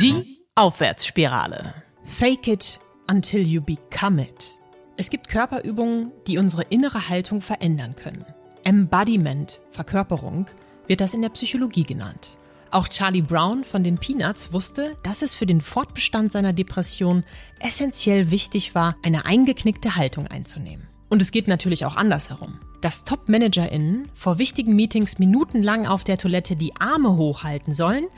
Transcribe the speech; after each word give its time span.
Die 0.00 0.42
Aufwärtsspirale. 0.54 1.72
Fake 2.04 2.48
it 2.48 2.80
until 3.10 3.40
you 3.40 3.62
become 3.62 4.22
it. 4.22 4.58
Es 4.98 5.08
gibt 5.08 5.28
Körperübungen, 5.28 6.12
die 6.26 6.36
unsere 6.36 6.64
innere 6.64 7.08
Haltung 7.08 7.40
verändern 7.40 7.96
können. 7.96 8.26
Embodiment, 8.62 9.58
Verkörperung, 9.70 10.46
wird 10.86 11.00
das 11.00 11.14
in 11.14 11.22
der 11.22 11.30
Psychologie 11.30 11.84
genannt. 11.84 12.36
Auch 12.70 12.88
Charlie 12.88 13.22
Brown 13.22 13.64
von 13.64 13.84
den 13.84 13.96
Peanuts 13.96 14.52
wusste, 14.52 14.98
dass 15.02 15.22
es 15.22 15.34
für 15.34 15.46
den 15.46 15.62
Fortbestand 15.62 16.30
seiner 16.30 16.52
Depression 16.52 17.24
essentiell 17.58 18.30
wichtig 18.30 18.74
war, 18.74 18.96
eine 19.02 19.24
eingeknickte 19.24 19.96
Haltung 19.96 20.26
einzunehmen. 20.26 20.88
Und 21.08 21.22
es 21.22 21.30
geht 21.30 21.48
natürlich 21.48 21.86
auch 21.86 21.96
andersherum. 21.96 22.58
Dass 22.82 23.04
Top-ManagerInnen 23.04 24.08
vor 24.12 24.38
wichtigen 24.38 24.76
Meetings 24.76 25.18
minutenlang 25.18 25.86
auf 25.86 26.04
der 26.04 26.18
Toilette 26.18 26.56
die 26.56 26.76
Arme 26.76 27.16
hochhalten 27.16 27.72
sollen, 27.72 28.08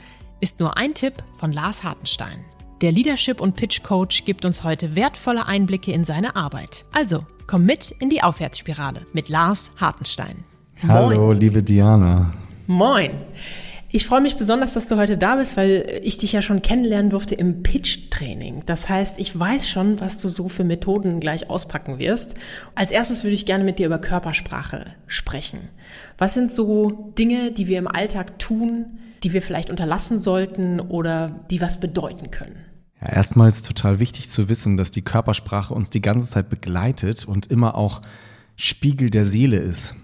ist 0.41 0.59
nur 0.59 0.77
ein 0.77 0.93
Tipp 0.93 1.13
von 1.37 1.51
Lars 1.51 1.83
Hartenstein. 1.83 2.45
Der 2.81 2.91
Leadership- 2.91 3.41
und 3.41 3.55
Pitch-Coach 3.55 4.23
gibt 4.25 4.45
uns 4.45 4.63
heute 4.63 4.95
wertvolle 4.95 5.45
Einblicke 5.45 5.91
in 5.91 6.05
seine 6.05 6.35
Arbeit. 6.35 6.85
Also, 6.91 7.25
komm 7.45 7.65
mit 7.65 7.91
in 7.99 8.09
die 8.09 8.23
Aufwärtsspirale 8.23 9.05
mit 9.11 9.27
Lars 9.27 9.69
Hartenstein. 9.77 10.43
Hallo, 10.87 11.27
Moin. 11.27 11.39
liebe 11.39 11.61
Diana. 11.61 12.33
Moin. 12.67 13.11
Ich 13.91 14.05
freue 14.05 14.21
mich 14.21 14.37
besonders, 14.37 14.75
dass 14.75 14.85
du 14.85 14.97
heute 14.97 15.17
da 15.17 15.37
bist, 15.37 15.57
weil 15.57 15.99
ich 16.03 16.19
dich 16.19 16.31
ja 16.31 16.43
schon 16.43 16.61
kennenlernen 16.61 17.09
durfte 17.09 17.33
im 17.33 17.63
Pitch-Training. 17.63 18.61
Das 18.67 18.87
heißt, 18.87 19.17
ich 19.17 19.37
weiß 19.37 19.67
schon, 19.67 19.99
was 19.99 20.21
du 20.21 20.27
so 20.27 20.47
für 20.47 20.63
Methoden 20.63 21.19
gleich 21.19 21.49
auspacken 21.49 21.97
wirst. 21.97 22.35
Als 22.75 22.91
erstes 22.91 23.23
würde 23.23 23.33
ich 23.33 23.47
gerne 23.47 23.63
mit 23.63 23.79
dir 23.79 23.87
über 23.87 23.97
Körpersprache 23.97 24.85
sprechen. 25.07 25.69
Was 26.19 26.35
sind 26.35 26.53
so 26.53 27.11
Dinge, 27.17 27.51
die 27.51 27.67
wir 27.67 27.79
im 27.79 27.87
Alltag 27.87 28.37
tun, 28.37 28.99
die 29.23 29.33
wir 29.33 29.41
vielleicht 29.41 29.71
unterlassen 29.71 30.19
sollten 30.19 30.79
oder 30.79 31.43
die 31.49 31.59
was 31.59 31.79
bedeuten 31.79 32.29
können? 32.29 32.63
Ja, 33.01 33.09
erstmal 33.13 33.47
ist 33.47 33.55
es 33.55 33.61
total 33.63 33.99
wichtig 33.99 34.29
zu 34.29 34.49
wissen, 34.49 34.77
dass 34.77 34.91
die 34.91 35.01
Körpersprache 35.01 35.73
uns 35.73 35.89
die 35.89 36.01
ganze 36.01 36.29
Zeit 36.29 36.49
begleitet 36.49 37.25
und 37.25 37.47
immer 37.47 37.73
auch 37.73 38.03
Spiegel 38.55 39.09
der 39.09 39.25
Seele 39.25 39.57
ist. 39.57 39.95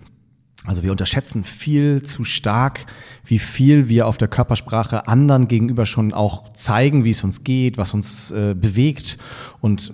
Also 0.66 0.82
wir 0.82 0.92
unterschätzen 0.92 1.44
viel 1.44 2.02
zu 2.04 2.24
stark, 2.24 2.86
wie 3.24 3.40
viel 3.40 3.88
wir 3.88 4.08
auf 4.08 4.18
der 4.18 4.28
Körpersprache 4.28 5.08
anderen 5.08 5.48
gegenüber 5.48 5.86
schon 5.86 6.14
auch 6.14 6.54
zeigen, 6.54 7.04
wie 7.04 7.12
es 7.12 7.24
uns 7.24 7.44
geht, 7.44 7.78
was 7.78 7.94
uns 7.94 8.32
äh, 8.32 8.56
bewegt 8.56 9.18
und 9.62 9.94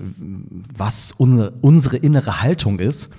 was 0.76 1.14
unsere, 1.18 1.52
unsere 1.62 1.98
innere 1.98 2.42
Haltung 2.42 2.80
ist. 2.80 3.10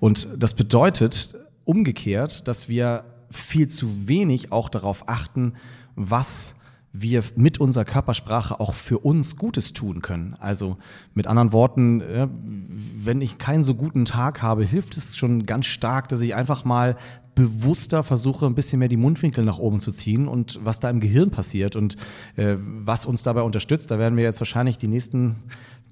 Und 0.00 0.28
das 0.36 0.54
bedeutet 0.54 1.36
umgekehrt, 1.64 2.48
dass 2.48 2.68
wir 2.68 3.04
viel 3.30 3.68
zu 3.68 4.08
wenig 4.08 4.52
auch 4.52 4.68
darauf 4.68 5.08
achten, 5.08 5.54
was 5.96 6.54
wir 6.96 7.24
mit 7.34 7.58
unserer 7.58 7.84
Körpersprache 7.84 8.60
auch 8.60 8.72
für 8.72 9.00
uns 9.00 9.36
Gutes 9.36 9.72
tun 9.72 10.00
können. 10.00 10.36
Also 10.38 10.78
mit 11.12 11.26
anderen 11.26 11.52
Worten, 11.52 12.02
wenn 12.96 13.20
ich 13.20 13.38
keinen 13.38 13.64
so 13.64 13.74
guten 13.74 14.04
Tag 14.04 14.42
habe, 14.42 14.64
hilft 14.64 14.96
es 14.96 15.16
schon 15.16 15.44
ganz 15.44 15.66
stark, 15.66 16.08
dass 16.08 16.20
ich 16.20 16.36
einfach 16.36 16.64
mal 16.64 16.96
bewusster 17.34 18.04
versuche, 18.04 18.46
ein 18.46 18.54
bisschen 18.54 18.78
mehr 18.78 18.86
die 18.86 18.96
Mundwinkel 18.96 19.44
nach 19.44 19.58
oben 19.58 19.80
zu 19.80 19.90
ziehen 19.90 20.28
und 20.28 20.60
was 20.62 20.78
da 20.78 20.88
im 20.88 21.00
Gehirn 21.00 21.30
passiert 21.30 21.74
und 21.74 21.96
äh, 22.36 22.56
was 22.60 23.06
uns 23.06 23.24
dabei 23.24 23.42
unterstützt. 23.42 23.90
Da 23.90 23.98
werden 23.98 24.16
wir 24.16 24.22
jetzt 24.22 24.40
wahrscheinlich 24.40 24.78
die 24.78 24.86
nächsten 24.86 25.34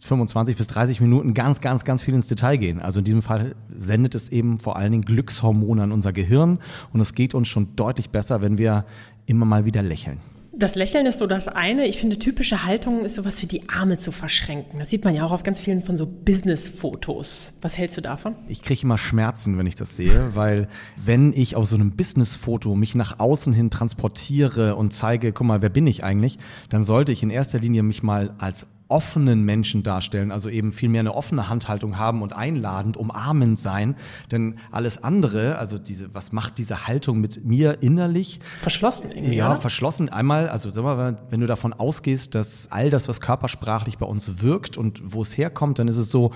25 0.05 0.57
bis 0.57 0.69
30 0.69 1.01
Minuten 1.01 1.35
ganz, 1.35 1.61
ganz, 1.61 1.85
ganz 1.85 2.03
viel 2.03 2.15
ins 2.15 2.29
Detail 2.29 2.59
gehen. 2.59 2.81
Also 2.81 3.01
in 3.01 3.05
diesem 3.05 3.23
Fall 3.23 3.57
sendet 3.75 4.15
es 4.15 4.29
eben 4.29 4.61
vor 4.61 4.77
allen 4.77 4.93
Dingen 4.93 5.05
Glückshormone 5.05 5.83
an 5.83 5.91
unser 5.91 6.13
Gehirn 6.13 6.61
und 6.93 7.01
es 7.01 7.15
geht 7.15 7.35
uns 7.35 7.49
schon 7.49 7.75
deutlich 7.75 8.11
besser, 8.11 8.41
wenn 8.41 8.57
wir 8.57 8.85
immer 9.27 9.47
mal 9.47 9.65
wieder 9.65 9.83
lächeln. 9.83 10.19
Das 10.55 10.75
Lächeln 10.75 11.07
ist 11.07 11.17
so 11.17 11.27
das 11.27 11.49
eine. 11.49 11.87
Ich 11.87 11.99
finde, 11.99 12.19
typische 12.19 12.67
Haltung 12.67 13.07
ist 13.07 13.15
sowas 13.15 13.41
wie 13.41 13.47
die 13.47 13.71
Arme 13.71 13.97
zu 13.97 14.13
verschränken. 14.13 14.79
Das 14.81 14.91
sieht 14.91 15.03
man 15.03 15.15
ja 15.15 15.25
auch 15.25 15.33
auf 15.33 15.45
ganz 15.45 15.61
vielen 15.61 15.83
von 15.83 15.97
so 15.97 16.07
Business-Fotos. 16.07 17.55
Was 17.63 17.79
hältst 17.79 17.97
du 17.97 18.03
davon? 18.03 18.35
Ich 18.49 18.61
kriege 18.61 18.83
immer 18.83 18.99
Schmerzen, 18.99 19.57
wenn 19.57 19.67
ich 19.67 19.77
das 19.77 19.97
sehe, 19.97 20.37
weil 20.37 20.69
wenn 21.03 21.33
ich 21.33 21.57
auf 21.57 21.65
so 21.65 21.77
einem 21.77 21.93
Business-Foto 21.93 22.75
mich 22.75 22.95
nach 22.95 23.19
außen 23.19 23.55
hin 23.55 23.71
transportiere 23.71 24.77
und 24.77 24.93
zeige, 24.93 25.33
guck 25.33 25.47
mal, 25.47 25.63
wer 25.63 25.71
bin 25.71 25.87
ich 25.87 26.05
eigentlich, 26.05 26.37
dann 26.69 26.85
sollte 26.85 27.13
ich 27.13 27.23
in 27.23 27.31
erster 27.31 27.59
Linie 27.59 27.83
mich 27.83 28.03
mal 28.03 28.35
als 28.37 28.67
offenen 28.89 29.45
Menschen 29.45 29.83
darstellen, 29.83 30.33
also 30.33 30.49
eben 30.49 30.73
viel 30.73 30.89
mehr 30.89 31.01
eine 31.01 31.15
offene 31.15 31.49
Handhaltung 31.49 31.99
haben 31.99 32.23
und 32.23 32.33
einladend, 32.33 32.97
umarmend 32.97 33.59
sein. 33.59 33.97
Denn 34.31 34.59
alles 34.71 35.03
andere, 35.03 35.59
also 35.59 35.79
diese, 35.79 36.15
was 36.15 36.33
macht 36.33 36.59
diese 36.59 36.87
Haltung 36.87 37.21
mit 37.21 37.45
mir 37.45 37.83
innerlich? 37.83 38.41
Verschlossen 38.61 39.11
irgendwie. 39.11 39.37
Ja, 39.37 39.51
oder? 39.51 39.61
verschlossen. 39.61 40.09
Einmal, 40.09 40.49
also 40.49 40.71
sag 40.71 40.85
mal, 40.85 41.19
wenn 41.31 41.41
du 41.41 41.47
davon 41.47 41.73
ausgehst, 41.73 42.35
dass 42.35 42.71
all 42.71 42.91
das, 42.91 43.09
was 43.09 43.21
körpersprachlich 43.21 43.99
bei 43.99 44.07
uns 44.07 44.43
wirkt 44.43 44.77
und 44.77 45.01
wo 45.13 45.23
es 45.23 45.37
herkommt, 45.39 45.79
dann 45.79 45.89
ist 45.89 45.97
es 45.97 46.11
so, 46.11 46.33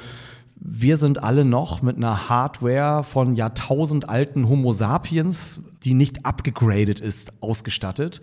wir 0.58 0.96
sind 0.96 1.22
alle 1.22 1.44
noch 1.44 1.82
mit 1.82 1.96
einer 1.96 2.28
Hardware 2.28 3.04
von 3.04 3.34
jahrtausendalten 3.36 4.48
Homo 4.48 4.72
sapiens, 4.72 5.60
die 5.84 5.94
nicht 5.94 6.24
abgegradet 6.24 6.98
ist, 6.98 7.32
ausgestattet. 7.42 8.20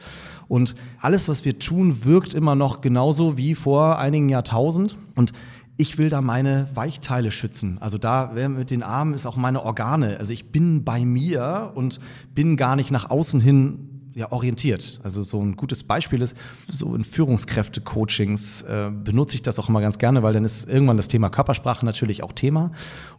Und 0.47 0.75
alles, 0.99 1.29
was 1.29 1.45
wir 1.45 1.59
tun, 1.59 2.03
wirkt 2.05 2.33
immer 2.33 2.55
noch 2.55 2.81
genauso 2.81 3.37
wie 3.37 3.55
vor 3.55 3.99
einigen 3.99 4.29
Jahrtausend. 4.29 4.97
Und 5.15 5.31
ich 5.77 5.97
will 5.97 6.09
da 6.09 6.21
meine 6.21 6.67
Weichteile 6.73 7.31
schützen. 7.31 7.77
Also 7.79 7.97
da 7.97 8.31
mit 8.47 8.71
den 8.71 8.83
Armen 8.83 9.13
ist 9.13 9.25
auch 9.25 9.37
meine 9.37 9.63
Organe. 9.63 10.17
Also 10.17 10.33
ich 10.33 10.51
bin 10.51 10.83
bei 10.83 11.05
mir 11.05 11.71
und 11.75 11.99
bin 12.33 12.57
gar 12.57 12.75
nicht 12.75 12.91
nach 12.91 13.09
außen 13.09 13.41
hin 13.41 13.92
ja, 14.15 14.31
orientiert. 14.31 14.99
Also 15.03 15.23
so 15.23 15.41
ein 15.41 15.55
gutes 15.55 15.83
Beispiel 15.83 16.21
ist, 16.21 16.37
so 16.67 16.95
in 16.95 17.03
Führungskräfte-Coachings 17.03 18.61
äh, 18.61 18.91
benutze 18.91 19.35
ich 19.35 19.41
das 19.41 19.57
auch 19.57 19.69
immer 19.69 19.81
ganz 19.81 19.97
gerne, 19.97 20.21
weil 20.21 20.33
dann 20.33 20.45
ist 20.45 20.69
irgendwann 20.69 20.97
das 20.97 21.07
Thema 21.07 21.29
Körpersprache 21.29 21.85
natürlich 21.85 22.21
auch 22.23 22.31
Thema. 22.33 22.71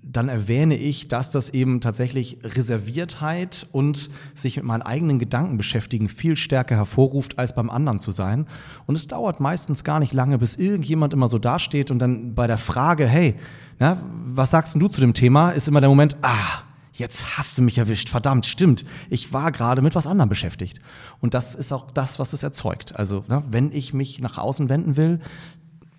Dann 0.03 0.28
erwähne 0.28 0.77
ich, 0.77 1.09
dass 1.09 1.31
das 1.31 1.50
eben 1.50 1.81
tatsächlich 1.81 2.38
Reserviertheit 2.44 3.66
und 3.72 4.10
sich 4.34 4.56
mit 4.56 4.65
meinen 4.65 4.82
eigenen 4.82 5.19
Gedanken 5.19 5.56
beschäftigen 5.56 6.09
viel 6.09 6.37
stärker 6.37 6.77
hervorruft, 6.77 7.38
als 7.38 7.55
beim 7.55 7.71
anderen 7.71 7.99
zu 7.99 8.12
sein. 8.12 8.47
Und 8.87 8.94
es 8.94 9.09
dauert 9.09 9.41
meistens 9.41 9.82
gar 9.82 9.99
nicht 9.99 10.12
lange, 10.12 10.38
bis 10.38 10.56
irgendjemand 10.56 11.12
immer 11.12 11.28
so 11.28 11.38
dasteht 11.38 11.91
und 11.91 11.99
dann 11.99 12.34
bei 12.34 12.47
der 12.47 12.59
Frage, 12.59 13.06
hey, 13.06 13.34
na, 13.81 14.00
was 14.26 14.53
sagst 14.53 14.76
du 14.76 14.87
zu 14.87 15.00
dem 15.00 15.15
Thema, 15.15 15.50
ist 15.50 15.66
immer 15.66 15.81
der 15.81 15.91
Moment, 15.91 16.16
ah, 16.22 16.62
jetzt 16.94 17.37
hast 17.37 17.59
du 17.59 17.62
mich 17.62 17.78
erwischt, 17.78 18.09
verdammt, 18.09 18.47
stimmt, 18.47 18.84
ich 19.10 19.32
war 19.32 19.53
gerade 19.53 19.82
mit 19.82 19.94
was 19.94 20.06
anderem 20.06 20.28
beschäftigt. 20.28 20.81
Und 21.21 21.34
das 21.34 21.55
ist 21.55 21.72
auch 21.72 21.91
das, 21.91 22.19
was 22.19 22.32
es 22.32 22.43
erzeugt. 22.43 22.97
Also 22.97 23.25
ne, 23.28 23.43
wenn 23.50 23.72
ich 23.72 23.93
mich 23.93 24.21
nach 24.21 24.38
außen 24.38 24.69
wenden 24.69 24.97
will, 24.97 25.21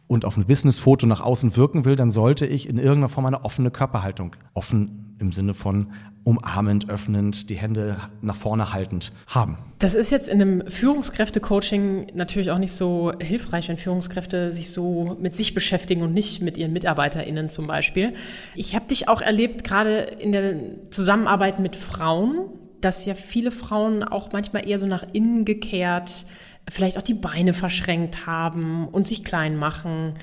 und 0.07 0.25
auf 0.25 0.37
ein 0.37 0.45
Businessfoto 0.45 1.07
nach 1.07 1.21
außen 1.21 1.55
wirken 1.55 1.85
will, 1.85 1.95
dann 1.95 2.11
sollte 2.11 2.45
ich 2.45 2.69
in 2.69 2.77
irgendeiner 2.77 3.09
Form 3.09 3.25
eine 3.25 3.43
offene 3.43 3.71
Körperhaltung, 3.71 4.35
offen 4.53 5.15
im 5.19 5.31
Sinne 5.31 5.53
von 5.53 5.91
umarmend, 6.23 6.89
öffnend, 6.89 7.49
die 7.49 7.55
Hände 7.55 7.97
nach 8.21 8.35
vorne 8.35 8.73
haltend 8.73 9.13
haben. 9.27 9.57
Das 9.79 9.93
ist 9.93 10.09
jetzt 10.11 10.27
in 10.27 10.41
einem 10.41 10.67
Führungskräfte-Coaching 10.67 12.07
natürlich 12.15 12.51
auch 12.51 12.57
nicht 12.57 12.71
so 12.71 13.13
hilfreich, 13.21 13.69
wenn 13.69 13.77
Führungskräfte 13.77 14.51
sich 14.51 14.71
so 14.71 15.15
mit 15.19 15.35
sich 15.35 15.53
beschäftigen 15.53 16.01
und 16.01 16.13
nicht 16.13 16.41
mit 16.41 16.57
ihren 16.57 16.73
MitarbeiterInnen 16.73 17.49
zum 17.49 17.67
Beispiel. 17.67 18.13
Ich 18.55 18.75
habe 18.75 18.87
dich 18.87 19.07
auch 19.07 19.21
erlebt, 19.21 19.63
gerade 19.63 19.99
in 19.99 20.31
der 20.31 20.55
Zusammenarbeit 20.89 21.59
mit 21.59 21.75
Frauen, 21.75 22.49
dass 22.81 23.05
ja 23.05 23.13
viele 23.13 23.51
Frauen 23.51 24.03
auch 24.03 24.31
manchmal 24.31 24.67
eher 24.67 24.79
so 24.79 24.87
nach 24.87 25.05
innen 25.13 25.45
gekehrt, 25.45 26.25
vielleicht 26.69 26.97
auch 26.97 27.03
die 27.03 27.13
Beine 27.13 27.53
verschränkt 27.53 28.25
haben 28.25 28.87
und 28.87 29.07
sich 29.07 29.23
klein 29.23 29.57
machen. 29.57 30.15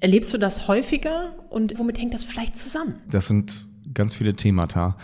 Erlebst 0.00 0.32
du 0.34 0.38
das 0.38 0.68
häufiger 0.68 1.34
und 1.48 1.78
womit 1.78 1.98
hängt 1.98 2.14
das 2.14 2.24
vielleicht 2.24 2.56
zusammen? 2.56 2.94
Das 3.10 3.28
sind 3.28 3.66
ganz 3.94 4.14
viele 4.14 4.34
Themata. 4.34 4.96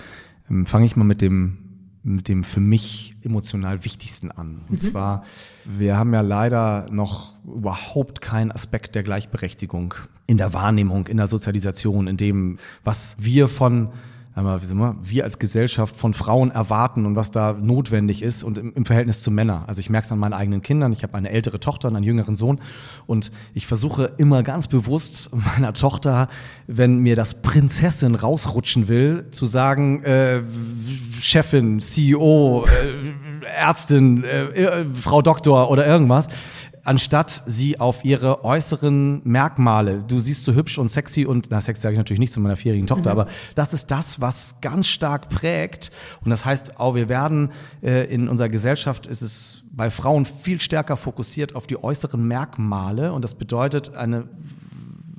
Ähm, 0.50 0.66
fange 0.66 0.86
ich 0.86 0.96
mal 0.96 1.04
mit 1.04 1.20
dem 1.22 1.58
mit 2.04 2.28
dem 2.28 2.42
für 2.42 2.60
mich 2.60 3.14
emotional 3.22 3.84
wichtigsten 3.84 4.30
an. 4.30 4.62
Und 4.68 4.82
mhm. 4.82 4.90
zwar, 4.90 5.24
wir 5.64 5.96
haben 5.96 6.12
ja 6.12 6.20
leider 6.20 6.88
noch 6.90 7.36
überhaupt 7.44 8.20
keinen 8.20 8.50
Aspekt 8.50 8.94
der 8.94 9.04
Gleichberechtigung 9.04 9.94
in 10.26 10.36
der 10.36 10.52
Wahrnehmung, 10.52 11.06
in 11.06 11.16
der 11.16 11.28
Sozialisation, 11.28 12.08
in 12.08 12.16
dem, 12.16 12.58
was 12.82 13.16
wir 13.20 13.46
von 13.48 13.90
wir, 14.34 14.96
wir 15.02 15.24
als 15.24 15.38
Gesellschaft 15.38 15.96
von 15.96 16.14
Frauen 16.14 16.50
erwarten 16.50 17.04
und 17.04 17.16
was 17.16 17.30
da 17.30 17.52
notwendig 17.52 18.22
ist 18.22 18.42
und 18.42 18.58
im, 18.58 18.72
im 18.74 18.84
Verhältnis 18.86 19.22
zu 19.22 19.30
Männern. 19.30 19.64
Also 19.66 19.80
ich 19.80 19.90
merke 19.90 20.06
es 20.06 20.12
an 20.12 20.18
meinen 20.18 20.32
eigenen 20.32 20.62
Kindern. 20.62 20.92
Ich 20.92 21.02
habe 21.02 21.14
eine 21.14 21.30
ältere 21.30 21.60
Tochter 21.60 21.88
und 21.88 21.96
einen 21.96 22.04
jüngeren 22.04 22.36
Sohn 22.36 22.60
und 23.06 23.30
ich 23.54 23.66
versuche 23.66 24.12
immer 24.16 24.42
ganz 24.42 24.68
bewusst 24.68 25.30
meiner 25.32 25.72
Tochter, 25.74 26.28
wenn 26.66 26.98
mir 26.98 27.16
das 27.16 27.42
Prinzessin 27.42 28.14
rausrutschen 28.14 28.88
will, 28.88 29.30
zu 29.30 29.46
sagen, 29.46 30.02
äh, 30.02 30.42
Chefin, 31.20 31.80
CEO, 31.80 32.64
äh, 32.64 33.46
Ärztin, 33.46 34.24
äh, 34.24 34.44
äh, 34.44 34.86
Frau 34.94 35.22
Doktor 35.22 35.70
oder 35.70 35.86
irgendwas 35.86 36.28
anstatt 36.84 37.42
sie 37.46 37.78
auf 37.78 38.04
ihre 38.04 38.44
äußeren 38.44 39.22
Merkmale, 39.24 40.04
du 40.06 40.18
siehst 40.18 40.44
so 40.44 40.54
hübsch 40.54 40.78
und 40.78 40.88
sexy 40.88 41.24
und, 41.24 41.48
na, 41.50 41.60
sexy 41.60 41.82
sage 41.82 41.94
ich 41.94 41.98
natürlich 41.98 42.20
nicht 42.20 42.32
zu 42.32 42.40
meiner 42.40 42.56
vierjährigen 42.56 42.86
Tochter, 42.86 43.14
mhm. 43.14 43.20
aber 43.20 43.30
das 43.54 43.72
ist 43.72 43.90
das, 43.90 44.20
was 44.20 44.56
ganz 44.60 44.88
stark 44.88 45.28
prägt. 45.28 45.90
Und 46.24 46.30
das 46.30 46.44
heißt 46.44 46.80
auch, 46.80 46.94
wir 46.94 47.08
werden 47.08 47.52
äh, 47.82 48.12
in 48.12 48.28
unserer 48.28 48.48
Gesellschaft 48.48 49.06
ist 49.06 49.22
es 49.22 49.62
bei 49.70 49.90
Frauen 49.90 50.24
viel 50.24 50.60
stärker 50.60 50.96
fokussiert 50.96 51.54
auf 51.54 51.66
die 51.66 51.82
äußeren 51.82 52.26
Merkmale 52.26 53.12
und 53.12 53.22
das 53.22 53.34
bedeutet 53.34 53.94
eine 53.94 54.28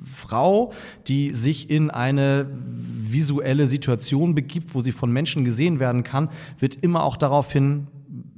Frau, 0.04 0.72
die 1.06 1.32
sich 1.32 1.70
in 1.70 1.90
eine 1.90 2.46
visuelle 2.50 3.68
Situation 3.68 4.34
begibt, 4.34 4.74
wo 4.74 4.80
sie 4.80 4.92
von 4.92 5.10
Menschen 5.10 5.44
gesehen 5.44 5.80
werden 5.80 6.02
kann, 6.04 6.30
wird 6.58 6.76
immer 6.76 7.04
auch 7.04 7.16
daraufhin 7.16 7.88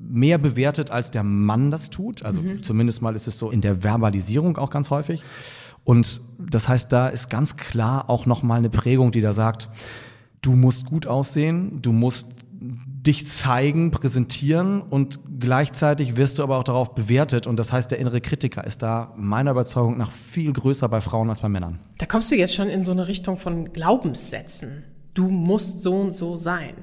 mehr 0.08 0.38
bewertet, 0.38 0.90
als 0.90 1.10
der 1.10 1.22
Mann 1.22 1.70
das 1.70 1.90
tut. 1.90 2.22
Also 2.22 2.42
mhm. 2.42 2.62
zumindest 2.62 3.02
mal 3.02 3.14
ist 3.14 3.26
es 3.26 3.38
so 3.38 3.50
in 3.50 3.60
der 3.60 3.82
Verbalisierung 3.82 4.56
auch 4.56 4.70
ganz 4.70 4.90
häufig. 4.90 5.22
Und 5.84 6.20
das 6.38 6.68
heißt, 6.68 6.90
da 6.90 7.08
ist 7.08 7.30
ganz 7.30 7.56
klar 7.56 8.10
auch 8.10 8.26
nochmal 8.26 8.58
eine 8.58 8.70
Prägung, 8.70 9.12
die 9.12 9.20
da 9.20 9.32
sagt, 9.32 9.68
du 10.42 10.52
musst 10.52 10.86
gut 10.86 11.06
aussehen, 11.06 11.80
du 11.80 11.92
musst 11.92 12.28
dich 13.06 13.26
zeigen, 13.26 13.92
präsentieren 13.92 14.80
und 14.82 15.20
gleichzeitig 15.38 16.16
wirst 16.16 16.38
du 16.38 16.42
aber 16.42 16.58
auch 16.58 16.64
darauf 16.64 16.94
bewertet. 16.94 17.46
Und 17.46 17.56
das 17.56 17.72
heißt, 17.72 17.90
der 17.90 17.98
innere 17.98 18.20
Kritiker 18.20 18.64
ist 18.64 18.82
da 18.82 19.14
meiner 19.16 19.52
Überzeugung 19.52 19.96
nach 19.96 20.10
viel 20.10 20.52
größer 20.52 20.88
bei 20.88 21.00
Frauen 21.00 21.30
als 21.30 21.40
bei 21.40 21.48
Männern. 21.48 21.78
Da 21.98 22.06
kommst 22.06 22.32
du 22.32 22.36
jetzt 22.36 22.54
schon 22.54 22.68
in 22.68 22.82
so 22.82 22.90
eine 22.90 23.06
Richtung 23.06 23.38
von 23.38 23.72
Glaubenssätzen. 23.72 24.82
Du 25.14 25.28
musst 25.28 25.82
so 25.82 25.94
und 25.94 26.12
so 26.12 26.34
sein. 26.34 26.74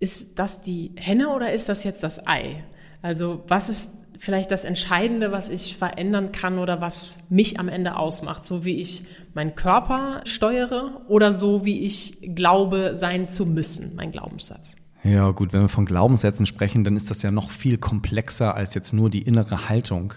Ist 0.00 0.38
das 0.38 0.60
die 0.60 0.92
Henne 0.96 1.30
oder 1.30 1.52
ist 1.52 1.68
das 1.68 1.84
jetzt 1.84 2.02
das 2.02 2.26
Ei? 2.26 2.64
Also 3.02 3.44
was 3.48 3.68
ist 3.68 3.90
vielleicht 4.18 4.50
das 4.50 4.64
Entscheidende, 4.64 5.32
was 5.32 5.50
ich 5.50 5.76
verändern 5.76 6.32
kann 6.32 6.58
oder 6.58 6.80
was 6.80 7.18
mich 7.28 7.60
am 7.60 7.68
Ende 7.68 7.96
ausmacht, 7.96 8.46
so 8.46 8.64
wie 8.64 8.80
ich 8.80 9.04
meinen 9.34 9.54
Körper 9.54 10.20
steuere 10.24 11.02
oder 11.08 11.34
so 11.34 11.64
wie 11.64 11.84
ich 11.84 12.34
glaube 12.34 12.92
sein 12.96 13.28
zu 13.28 13.46
müssen, 13.46 13.94
mein 13.94 14.12
Glaubenssatz? 14.12 14.76
Ja, 15.02 15.30
gut, 15.32 15.52
wenn 15.52 15.60
wir 15.60 15.68
von 15.68 15.84
Glaubenssätzen 15.84 16.46
sprechen, 16.46 16.82
dann 16.82 16.96
ist 16.96 17.10
das 17.10 17.20
ja 17.20 17.30
noch 17.30 17.50
viel 17.50 17.76
komplexer 17.76 18.54
als 18.54 18.72
jetzt 18.72 18.94
nur 18.94 19.10
die 19.10 19.22
innere 19.22 19.68
Haltung. 19.68 20.14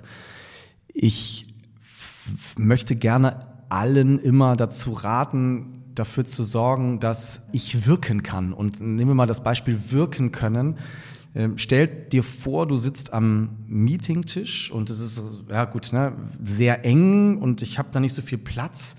Ich 0.88 1.46
möchte 2.58 2.96
gerne 2.96 3.48
allen 3.70 4.18
immer 4.20 4.56
dazu 4.56 4.94
raten, 4.94 5.77
dafür 6.00 6.26
zu 6.26 6.44
sorgen, 6.44 7.00
dass 7.00 7.44
ich 7.52 7.88
wirken 7.88 8.24
kann. 8.24 8.54
Und 8.54 8.82
nehmen 8.82 9.12
wir 9.12 9.16
mal 9.16 9.28
das 9.28 9.44
Beispiel 9.44 9.80
wirken 9.90 10.32
können. 10.32 10.78
Ähm, 11.36 11.58
stell 11.58 11.88
dir 11.88 12.24
vor, 12.24 12.68
du 12.68 12.78
sitzt 12.78 13.14
am 13.14 13.50
Meetingtisch 13.68 14.72
und 14.72 14.90
es 14.90 15.00
ist 15.00 15.22
ja 15.50 15.66
gut, 15.66 15.94
ne, 15.94 16.14
sehr 16.44 16.86
eng 16.86 17.38
und 17.38 17.62
ich 17.62 17.78
habe 17.78 17.90
da 17.92 18.00
nicht 18.00 18.14
so 18.14 18.22
viel 18.22 18.38
Platz 18.38 18.96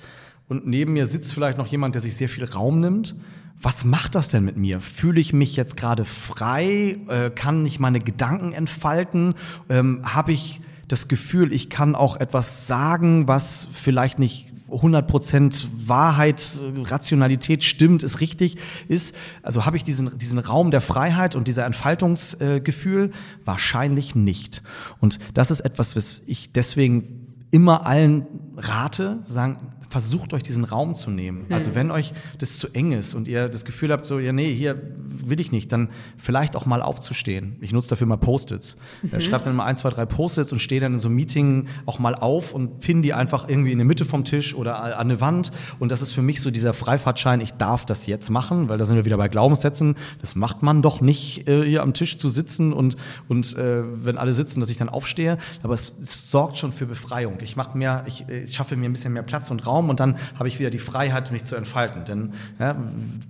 und 0.49 0.67
neben 0.67 0.93
mir 0.93 1.07
sitzt 1.07 1.33
vielleicht 1.33 1.59
noch 1.59 1.67
jemand, 1.67 1.95
der 1.95 2.03
sich 2.03 2.17
sehr 2.17 2.29
viel 2.29 2.45
Raum 2.45 2.81
nimmt 2.81 3.15
was 3.61 3.85
macht 3.85 4.15
das 4.15 4.29
denn 4.29 4.45
mit 4.45 4.57
mir? 4.57 4.81
Fühle 4.81 5.21
ich 5.21 5.33
mich 5.33 5.57
jetzt 5.57 5.77
gerade 5.77 6.05
frei? 6.05 6.99
Äh, 7.09 7.31
kann 7.31 7.67
ich 7.67 7.81
meine 7.81 8.01
Gedanken 8.01 8.53
entfalten? 8.53 9.35
Ähm, 9.69 10.03
Habe 10.05 10.33
ich 10.33 10.61
das 10.87 11.09
Gefühl, 11.09 11.53
ich 11.53 11.69
kann 11.69 11.95
auch 11.95 12.17
etwas 12.17 12.67
sagen, 12.67 13.29
was 13.29 13.69
vielleicht 13.73 14.19
nicht 14.19 14.48
100% 14.71 15.67
Wahrheit, 15.87 16.61
Rationalität 16.85 17.65
stimmt, 17.65 18.03
ist 18.03 18.21
richtig 18.21 18.57
ist. 18.89 19.15
Also 19.43 19.67
habe 19.67 19.77
ich 19.77 19.85
diesen, 19.85 20.17
diesen 20.19 20.39
Raum 20.39 20.71
der 20.71 20.81
Freiheit 20.81 21.35
und 21.35 21.49
dieser 21.49 21.65
Entfaltungsgefühl? 21.65 23.13
Wahrscheinlich 23.45 24.15
nicht. 24.15 24.63
Und 25.01 25.19
das 25.35 25.51
ist 25.51 25.61
etwas, 25.61 25.97
was 25.97 26.23
ich 26.27 26.53
deswegen 26.53 27.27
immer 27.51 27.87
allen 27.87 28.27
rate, 28.59 29.19
sagen, 29.23 29.59
versucht 29.89 30.35
euch 30.35 30.43
diesen 30.43 30.65
Raum 30.65 30.95
zu 30.95 31.11
nehmen. 31.11 31.47
Mhm. 31.49 31.55
Also 31.55 31.75
wenn 31.75 31.91
euch 31.91 32.13
das 32.39 32.59
zu 32.59 32.69
eng 32.69 32.93
ist 32.93 33.15
und 33.15 33.27
ihr 33.27 33.49
das 33.49 33.65
Gefühl 33.65 33.91
habt, 33.91 34.05
so, 34.05 34.19
ja, 34.19 34.33
nee, 34.33 34.55
hier 34.55 34.81
will 35.09 35.41
ich 35.41 35.51
nicht, 35.51 35.73
dann 35.73 35.89
vielleicht 36.17 36.57
auch 36.57 36.67
mal 36.67 36.83
aufzustehen. 36.83 37.57
Ich 37.61 37.73
nutze 37.73 37.91
dafür 37.91 38.07
mal 38.07 38.17
Post-its. 38.17 38.77
Mhm. 39.03 39.21
Schreibt 39.21 39.47
dann 39.47 39.57
mal 39.57 39.65
ein, 39.65 39.77
zwei, 39.77 39.91
drei 39.91 40.05
Post-its 40.05 40.53
und 40.53 40.61
stehe 40.61 40.81
dann 40.81 40.95
in 40.95 40.99
so 40.99 41.09
einem 41.09 41.17
Meeting 41.17 41.69
auch 41.87 41.99
mal 41.99 42.15
auf 42.15 42.53
und 42.53 42.81
pin 42.81 43.03
die 43.03 43.15
einfach 43.15 43.49
irgendwie 43.49 43.73
in 43.73 43.79
der 43.79 43.87
Mitte 43.87 44.05
vom 44.05 44.25
Tisch 44.25 44.55
oder 44.55 44.83
an 44.83 44.93
eine 44.93 45.21
Wand. 45.21 45.53
Und 45.79 45.91
das 45.91 46.03
ist 46.03 46.13
für 46.13 46.23
mich 46.23 46.43
so 46.43 46.51
dieser 46.51 46.75
Freifahrtschein, 46.75 47.41
ich 47.41 47.53
darf 47.53 47.87
das 47.87 48.07
jetzt 48.07 48.29
machen, 48.31 48.69
weil 48.69 48.79
da 48.79 48.85
sind 48.85 48.97
wir 48.97 49.05
wieder 49.05 49.17
bei 49.17 49.29
Glaubenssätzen. 49.29 49.97
Das 50.21 50.35
macht 50.35 50.63
man 50.63 50.83
doch 50.83 51.01
nicht, 51.01 51.49
äh, 51.49 51.65
hier 51.65 51.83
am 51.83 51.95
Tisch 51.95 52.19
zu 52.19 52.29
sitzen 52.29 52.73
und, 52.73 52.97
und 53.29 53.57
äh, 53.57 53.83
wenn 54.05 54.19
alle 54.19 54.35
sitzen, 54.35 54.61
dass 54.61 54.69
ich 54.69 54.77
dann 54.77 54.89
aufstehe. 54.89 55.39
Aber 55.63 55.75
es, 55.75 55.95
es 56.01 56.31
sorgt 56.31 56.59
schon 56.59 56.73
für 56.73 56.87
Befreiung. 56.87 57.39
Ich 57.43 57.57
mache 57.57 57.77
mehr, 57.77 58.05
ich, 58.07 58.27
ich 58.49 58.57
schaffe 58.57 58.77
mir 58.77 58.89
ein 58.89 58.93
bisschen 58.93 59.13
mehr 59.13 59.23
Platz 59.23 59.51
und 59.51 59.67
Raum 59.67 59.91
und 59.91 60.01
dann 60.01 60.17
habe 60.39 60.49
ich 60.49 60.59
wieder 60.59 60.71
die 60.71 60.79
Freiheit, 60.79 61.31
mich 61.31 61.45
zu 61.45 61.57
entfalten. 61.57 62.05
Denn 62.05 62.33
ja, 62.59 62.77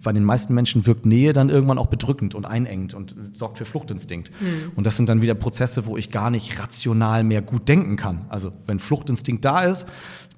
bei 0.02 0.12
den 0.12 0.24
meisten 0.24 0.54
Menschen 0.54 0.86
wirkt 0.86 1.06
Nähe 1.06 1.32
dann 1.32 1.48
irgendwann 1.50 1.78
auch 1.78 1.86
bedrückend 1.86 2.34
und 2.34 2.44
einengt 2.44 2.94
und 2.94 3.14
sorgt 3.32 3.58
für 3.58 3.64
Fluchtinstinkt. 3.64 4.30
Mhm. 4.40 4.72
Und 4.76 4.86
das 4.86 4.96
sind 4.96 5.08
dann 5.08 5.22
wieder 5.22 5.34
Prozesse, 5.34 5.86
wo 5.86 5.96
ich 5.96 6.10
gar 6.10 6.30
nicht 6.30 6.58
rational 6.60 7.24
mehr 7.24 7.42
gut 7.42 7.68
denken 7.68 7.96
kann. 7.96 8.26
Also 8.28 8.52
wenn 8.66 8.78
Fluchtinstinkt 8.78 9.44
da 9.44 9.62
ist, 9.62 9.86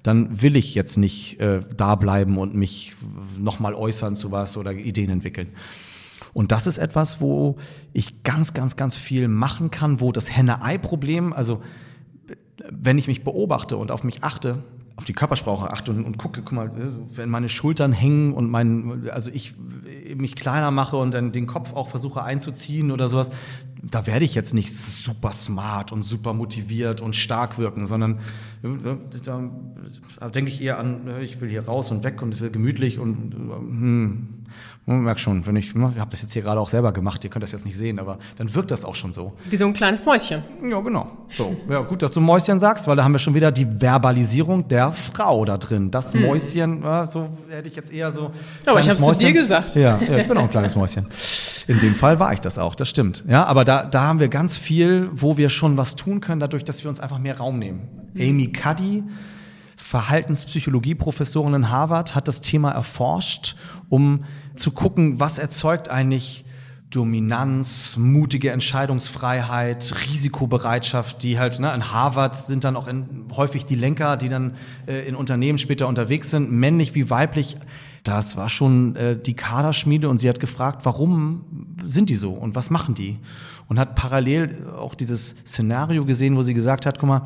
dann 0.03 0.41
will 0.41 0.55
ich 0.55 0.73
jetzt 0.73 0.97
nicht 0.97 1.39
äh, 1.39 1.61
da 1.77 1.95
bleiben 1.95 2.37
und 2.37 2.55
mich 2.55 2.93
nochmal 3.37 3.75
äußern 3.75 4.15
zu 4.15 4.31
was 4.31 4.57
oder 4.57 4.73
Ideen 4.73 5.11
entwickeln. 5.11 5.49
Und 6.33 6.51
das 6.51 6.65
ist 6.65 6.77
etwas, 6.77 7.21
wo 7.21 7.57
ich 7.93 8.23
ganz, 8.23 8.53
ganz, 8.53 8.75
ganz 8.75 8.95
viel 8.95 9.27
machen 9.27 9.69
kann, 9.69 9.99
wo 9.99 10.11
das 10.11 10.35
Henne-Ei-Problem, 10.35 11.33
also 11.33 11.61
wenn 12.69 12.97
ich 12.97 13.07
mich 13.07 13.23
beobachte 13.23 13.77
und 13.77 13.91
auf 13.91 14.03
mich 14.03 14.23
achte, 14.23 14.63
auf 14.95 15.05
die 15.05 15.13
Körpersprache 15.13 15.71
achte 15.71 15.91
und, 15.91 16.05
und 16.05 16.17
gucke, 16.17 16.41
guck 16.41 16.51
mal, 16.51 16.67
äh, 16.67 17.17
wenn 17.17 17.29
meine 17.29 17.49
Schultern 17.49 17.91
hängen 17.91 18.33
und 18.33 18.49
mein, 18.49 19.09
also 19.11 19.31
ich 19.31 19.53
mich 20.15 20.35
kleiner 20.35 20.69
mache 20.71 20.97
und 20.97 21.11
dann 21.11 21.31
den 21.31 21.47
Kopf 21.47 21.73
auch 21.73 21.89
versuche 21.89 22.23
einzuziehen 22.23 22.91
oder 22.91 23.07
sowas, 23.07 23.31
da 23.81 24.05
werde 24.05 24.25
ich 24.25 24.35
jetzt 24.35 24.53
nicht 24.53 24.75
super 24.75 25.31
smart 25.31 25.91
und 25.91 26.03
super 26.03 26.33
motiviert 26.33 27.01
und 27.01 27.15
stark 27.15 27.57
wirken, 27.57 27.87
sondern 27.87 28.19
äh, 28.63 28.67
da, 29.23 30.29
denke 30.29 30.51
ich 30.51 30.61
eher 30.61 30.77
an, 30.77 31.07
äh, 31.07 31.23
ich 31.23 31.41
will 31.41 31.49
hier 31.49 31.65
raus 31.65 31.91
und 31.91 32.03
weg 32.03 32.21
und 32.21 32.37
gemütlich 32.51 32.99
und 32.99 33.33
hm, 33.33 34.27
man 34.85 35.01
merkt 35.01 35.19
schon, 35.19 35.45
wenn 35.45 35.55
ich, 35.55 35.75
ich 35.75 35.81
habe 35.81 36.09
das 36.09 36.23
jetzt 36.23 36.33
hier 36.33 36.41
gerade 36.41 36.59
auch 36.59 36.69
selber 36.69 36.91
gemacht, 36.91 37.23
ihr 37.23 37.29
könnt 37.29 37.43
das 37.43 37.51
jetzt 37.51 37.65
nicht 37.65 37.77
sehen, 37.77 37.99
aber 37.99 38.17
dann 38.37 38.53
wirkt 38.55 38.71
das 38.71 38.83
auch 38.83 38.95
schon 38.95 39.13
so. 39.13 39.33
Wie 39.47 39.55
so 39.55 39.65
ein 39.65 39.73
kleines 39.73 40.03
Mäuschen. 40.05 40.43
Ja, 40.67 40.79
genau. 40.79 41.07
So, 41.29 41.55
ja, 41.69 41.81
gut, 41.81 42.01
dass 42.01 42.11
du 42.11 42.19
Mäuschen 42.19 42.57
sagst, 42.57 42.87
weil 42.87 42.95
da 42.95 43.03
haben 43.03 43.13
wir 43.13 43.19
schon 43.19 43.35
wieder 43.35 43.51
die 43.51 43.67
Verbalisierung 43.79 44.67
der 44.67 44.91
Frau 44.91 45.45
da 45.45 45.57
drin. 45.57 45.91
Das 45.91 46.13
hm. 46.13 46.23
Mäuschen, 46.23 46.81
ja, 46.81 47.05
so 47.05 47.29
hätte 47.49 47.67
ich 47.67 47.75
jetzt 47.75 47.93
eher 47.93 48.11
so. 48.11 48.31
Ja, 48.65 48.71
aber 48.71 48.79
ich 48.79 48.89
habe 48.89 48.99
es 48.99 49.05
zu 49.05 49.13
dir 49.13 49.33
gesagt. 49.33 49.75
Ja, 49.75 49.99
ja, 49.99 50.17
ich 50.17 50.27
bin 50.27 50.35
auch 50.37 50.43
ein 50.43 50.49
kleines 50.49 50.75
Mäuschen. 50.75 51.05
In 51.67 51.79
dem 51.79 51.93
Fall 51.93 52.19
war 52.19 52.33
ich 52.33 52.39
das 52.39 52.57
auch, 52.57 52.73
das 52.73 52.89
stimmt. 52.89 53.23
Ja, 53.27 53.45
aber 53.45 53.63
da, 53.63 53.83
da 53.83 54.03
haben 54.03 54.19
wir 54.19 54.29
ganz 54.29 54.57
viel, 54.57 55.09
wo 55.13 55.37
wir 55.37 55.49
schon 55.49 55.77
was 55.77 55.95
tun 55.95 56.21
können, 56.21 56.39
dadurch, 56.39 56.63
dass 56.63 56.83
wir 56.83 56.89
uns 56.89 56.99
einfach 56.99 57.19
mehr 57.19 57.37
Raum 57.37 57.59
nehmen. 57.59 57.87
Hm. 58.15 58.29
Amy 58.29 58.51
Cuddy 58.51 59.03
Verhaltenspsychologie-Professorin 59.81 61.53
in 61.53 61.69
Harvard, 61.69 62.15
hat 62.15 62.27
das 62.27 62.39
Thema 62.39 62.71
erforscht, 62.71 63.55
um 63.89 64.23
zu 64.55 64.71
gucken, 64.71 65.19
was 65.19 65.37
erzeugt 65.37 65.89
eigentlich 65.89 66.45
Dominanz, 66.91 67.95
mutige 67.97 68.51
Entscheidungsfreiheit, 68.51 69.93
Risikobereitschaft, 70.09 71.23
die 71.23 71.39
halt 71.39 71.59
ne, 71.59 71.73
in 71.73 71.91
Harvard 71.91 72.35
sind 72.35 72.63
dann 72.63 72.75
auch 72.75 72.87
in, 72.87 73.25
häufig 73.35 73.65
die 73.65 73.75
Lenker, 73.75 74.17
die 74.17 74.29
dann 74.29 74.53
äh, 74.87 75.07
in 75.07 75.15
Unternehmen 75.15 75.57
später 75.57 75.87
unterwegs 75.87 76.29
sind, 76.29 76.51
männlich 76.51 76.93
wie 76.93 77.09
weiblich. 77.09 77.57
Das 78.03 78.35
war 78.35 78.49
schon 78.49 78.95
äh, 78.97 79.17
die 79.17 79.35
Kaderschmiede 79.35 80.09
und 80.09 80.17
sie 80.17 80.27
hat 80.27 80.39
gefragt, 80.39 80.81
warum 80.83 81.45
sind 81.85 82.09
die 82.09 82.15
so 82.15 82.31
und 82.31 82.55
was 82.55 82.69
machen 82.69 82.93
die? 82.93 83.19
Und 83.67 83.79
hat 83.79 83.95
parallel 83.95 84.67
auch 84.77 84.95
dieses 84.95 85.29
Szenario 85.45 86.05
gesehen, 86.05 86.35
wo 86.35 86.43
sie 86.43 86.53
gesagt 86.53 86.85
hat, 86.85 86.99
guck 86.99 87.07
mal, 87.07 87.21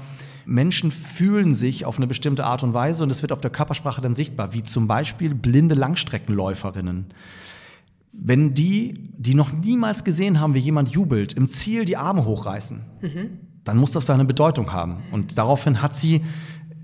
Menschen 0.46 0.92
fühlen 0.92 1.54
sich 1.54 1.86
auf 1.86 1.98
eine 1.98 2.08
bestimmte 2.08 2.46
Art 2.46 2.64
und 2.64 2.74
Weise 2.74 3.04
und 3.04 3.12
es 3.12 3.22
wird 3.22 3.32
auf 3.32 3.42
der 3.42 3.52
Körpersprache 3.52 4.02
dann 4.02 4.14
sichtbar, 4.14 4.54
wie 4.54 4.64
zum 4.64 4.88
Beispiel 4.88 5.34
blinde 5.34 5.76
Langstreckenläuferinnen. 5.76 7.08
Wenn 8.12 8.54
die, 8.54 9.12
die 9.18 9.36
noch 9.36 9.52
niemals 9.52 10.04
gesehen 10.04 10.40
haben, 10.40 10.54
wie 10.54 10.60
jemand 10.60 10.90
jubelt, 10.90 11.34
im 11.34 11.50
Ziel 11.50 11.86
die 11.86 11.98
Arme 11.98 12.26
hochreißen, 12.26 12.82
mhm. 13.02 13.40
dann 13.64 13.78
muss 13.78 13.92
das 13.92 14.06
da 14.06 14.14
eine 14.14 14.26
Bedeutung 14.26 14.72
haben. 14.72 15.04
Und 15.12 15.38
daraufhin 15.38 15.82
hat 15.82 15.96
sie 15.96 16.22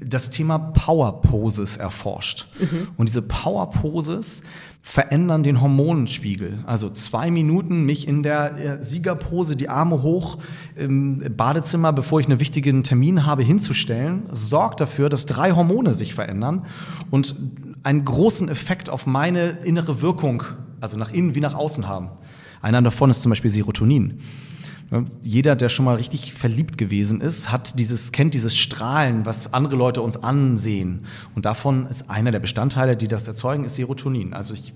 das 0.04 0.30
Thema 0.30 0.58
Power 0.58 1.22
Poses 1.22 1.78
erforscht. 1.78 2.48
Mhm. 2.60 2.90
Und 2.98 3.08
diese 3.08 3.22
Power 3.22 3.70
Poses 3.70 4.42
verändern 4.82 5.44
den 5.44 5.62
Hormonspiegel. 5.62 6.60
Also 6.66 6.90
zwei 6.90 7.30
Minuten 7.30 7.86
mich 7.86 8.08
in 8.08 8.24
der 8.24 8.58
äh, 8.58 8.82
Siegerpose, 8.82 9.56
die 9.56 9.70
Arme 9.70 10.02
hoch 10.02 10.40
im 10.76 11.24
Badezimmer, 11.38 11.94
bevor 11.94 12.20
ich 12.20 12.28
einen 12.28 12.40
wichtigen 12.40 12.84
Termin 12.84 13.26
habe, 13.26 13.44
hinzustellen, 13.44 14.24
sorgt 14.32 14.80
dafür, 14.80 15.10
dass 15.10 15.26
drei 15.28 15.52
Hormone 15.52 15.94
sich 15.94 16.14
verändern 16.14 16.66
und 17.12 17.36
einen 17.84 18.06
großen 18.06 18.50
Effekt 18.50 18.90
auf 18.90 19.06
meine 19.06 19.60
innere 19.64 20.02
Wirkung, 20.02 20.44
also 20.80 20.98
nach 20.98 21.12
innen 21.12 21.36
wie 21.36 21.42
nach 21.42 21.54
außen 21.54 21.88
haben. 21.88 22.10
Einer 22.62 22.82
davon 22.82 23.10
ist 23.10 23.22
zum 23.22 23.30
Beispiel 23.30 23.50
Serotonin. 23.50 24.20
Jeder, 25.22 25.56
der 25.56 25.70
schon 25.70 25.86
mal 25.86 25.96
richtig 25.96 26.34
verliebt 26.34 26.78
gewesen 26.78 27.22
ist, 27.22 27.50
hat 27.50 27.80
dieses, 27.80 28.12
kennt 28.12 28.34
dieses 28.34 28.58
Strahlen, 28.58 29.26
was 29.26 29.54
andere 29.54 29.78
Leute 29.78 30.02
uns 30.02 30.22
ansehen. 30.22 31.06
Und 31.34 31.46
davon 31.46 31.86
ist 31.86 32.10
einer 32.10 32.32
der 32.32 32.40
Bestandteile, 32.40 32.98
die 32.98 33.08
das 33.08 33.26
erzeugen, 33.26 33.64
ist 33.64 33.78
Serotonin. 33.78 34.34
Also 34.34 34.54
ich 34.54 34.74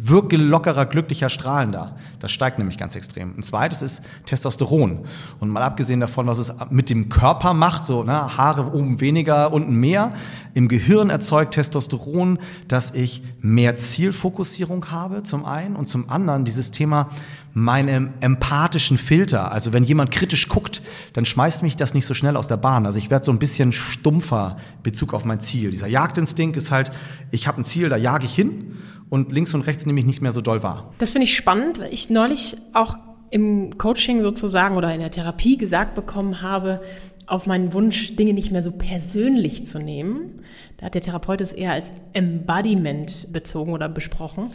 wirke 0.00 0.36
lockerer, 0.36 0.86
glücklicher, 0.86 1.28
strahlender. 1.28 1.96
Das 2.20 2.32
steigt 2.32 2.58
nämlich 2.58 2.78
ganz 2.78 2.94
extrem. 2.94 3.34
Ein 3.36 3.42
zweites 3.42 3.82
ist 3.82 4.02
Testosteron. 4.26 5.00
Und 5.40 5.48
mal 5.48 5.62
abgesehen 5.62 6.00
davon, 6.00 6.26
was 6.26 6.38
es 6.38 6.52
mit 6.70 6.90
dem 6.90 7.08
Körper 7.08 7.54
macht, 7.54 7.84
so 7.84 8.02
ne, 8.02 8.36
Haare 8.36 8.72
oben 8.72 9.00
weniger, 9.00 9.52
unten 9.52 9.74
mehr, 9.74 10.12
im 10.54 10.68
Gehirn 10.68 11.10
erzeugt 11.10 11.54
Testosteron, 11.54 12.38
dass 12.68 12.92
ich 12.92 13.22
mehr 13.40 13.76
Zielfokussierung 13.76 14.90
habe, 14.90 15.22
zum 15.22 15.44
einen, 15.44 15.76
und 15.76 15.86
zum 15.86 16.10
anderen 16.10 16.44
dieses 16.44 16.70
Thema 16.70 17.08
meinem 17.54 18.14
empathischen 18.20 18.96
Filter. 18.98 19.52
Also 19.52 19.72
wenn 19.72 19.84
jemand 19.84 20.10
kritisch 20.10 20.48
guckt, 20.48 20.82
dann 21.12 21.24
schmeißt 21.24 21.62
mich 21.62 21.76
das 21.76 21.92
nicht 21.92 22.06
so 22.06 22.14
schnell 22.14 22.36
aus 22.36 22.48
der 22.48 22.56
Bahn. 22.56 22.86
Also 22.86 22.98
ich 22.98 23.10
werde 23.10 23.24
so 23.24 23.32
ein 23.32 23.38
bisschen 23.38 23.72
stumpfer 23.72 24.56
Bezug 24.82 25.12
auf 25.12 25.24
mein 25.24 25.40
Ziel. 25.40 25.70
Dieser 25.70 25.86
Jagdinstinkt 25.86 26.56
ist 26.56 26.70
halt, 26.70 26.92
ich 27.30 27.46
habe 27.46 27.60
ein 27.60 27.64
Ziel, 27.64 27.88
da 27.88 27.96
jage 27.96 28.24
ich 28.24 28.34
hin 28.34 28.78
und 29.12 29.30
links 29.30 29.52
und 29.52 29.60
rechts 29.60 29.84
nehme 29.84 30.00
ich 30.00 30.06
nicht 30.06 30.22
mehr 30.22 30.32
so 30.32 30.40
doll 30.40 30.62
wahr. 30.62 30.94
Das 30.96 31.10
finde 31.10 31.24
ich 31.24 31.36
spannend, 31.36 31.78
weil 31.78 31.92
ich 31.92 32.08
neulich 32.08 32.56
auch 32.72 32.96
im 33.28 33.76
Coaching 33.76 34.22
sozusagen 34.22 34.74
oder 34.74 34.90
in 34.94 35.00
der 35.00 35.10
Therapie 35.10 35.58
gesagt 35.58 35.94
bekommen 35.94 36.40
habe, 36.40 36.80
auf 37.26 37.46
meinen 37.46 37.74
Wunsch, 37.74 38.16
Dinge 38.16 38.32
nicht 38.32 38.52
mehr 38.52 38.62
so 38.62 38.70
persönlich 38.70 39.66
zu 39.66 39.78
nehmen. 39.78 40.40
Da 40.78 40.86
hat 40.86 40.94
der 40.94 41.02
Therapeut 41.02 41.42
es 41.42 41.52
eher 41.52 41.72
als 41.72 41.92
Embodiment 42.14 43.30
bezogen 43.30 43.74
oder 43.74 43.90
besprochen. 43.90 44.48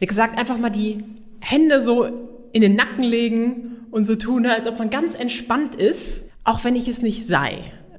Er 0.00 0.06
gesagt, 0.06 0.38
einfach 0.38 0.58
mal 0.58 0.68
die 0.68 1.02
Hände 1.40 1.80
so 1.80 2.06
in 2.52 2.60
den 2.60 2.76
Nacken 2.76 3.04
legen 3.04 3.86
und 3.90 4.04
so 4.04 4.16
tun, 4.16 4.44
als 4.44 4.66
ob 4.66 4.78
man 4.78 4.90
ganz 4.90 5.14
entspannt 5.14 5.76
ist, 5.76 6.24
auch 6.44 6.62
wenn 6.62 6.76
ich 6.76 6.88
es 6.88 7.00
nicht 7.00 7.26
sei. 7.26 7.56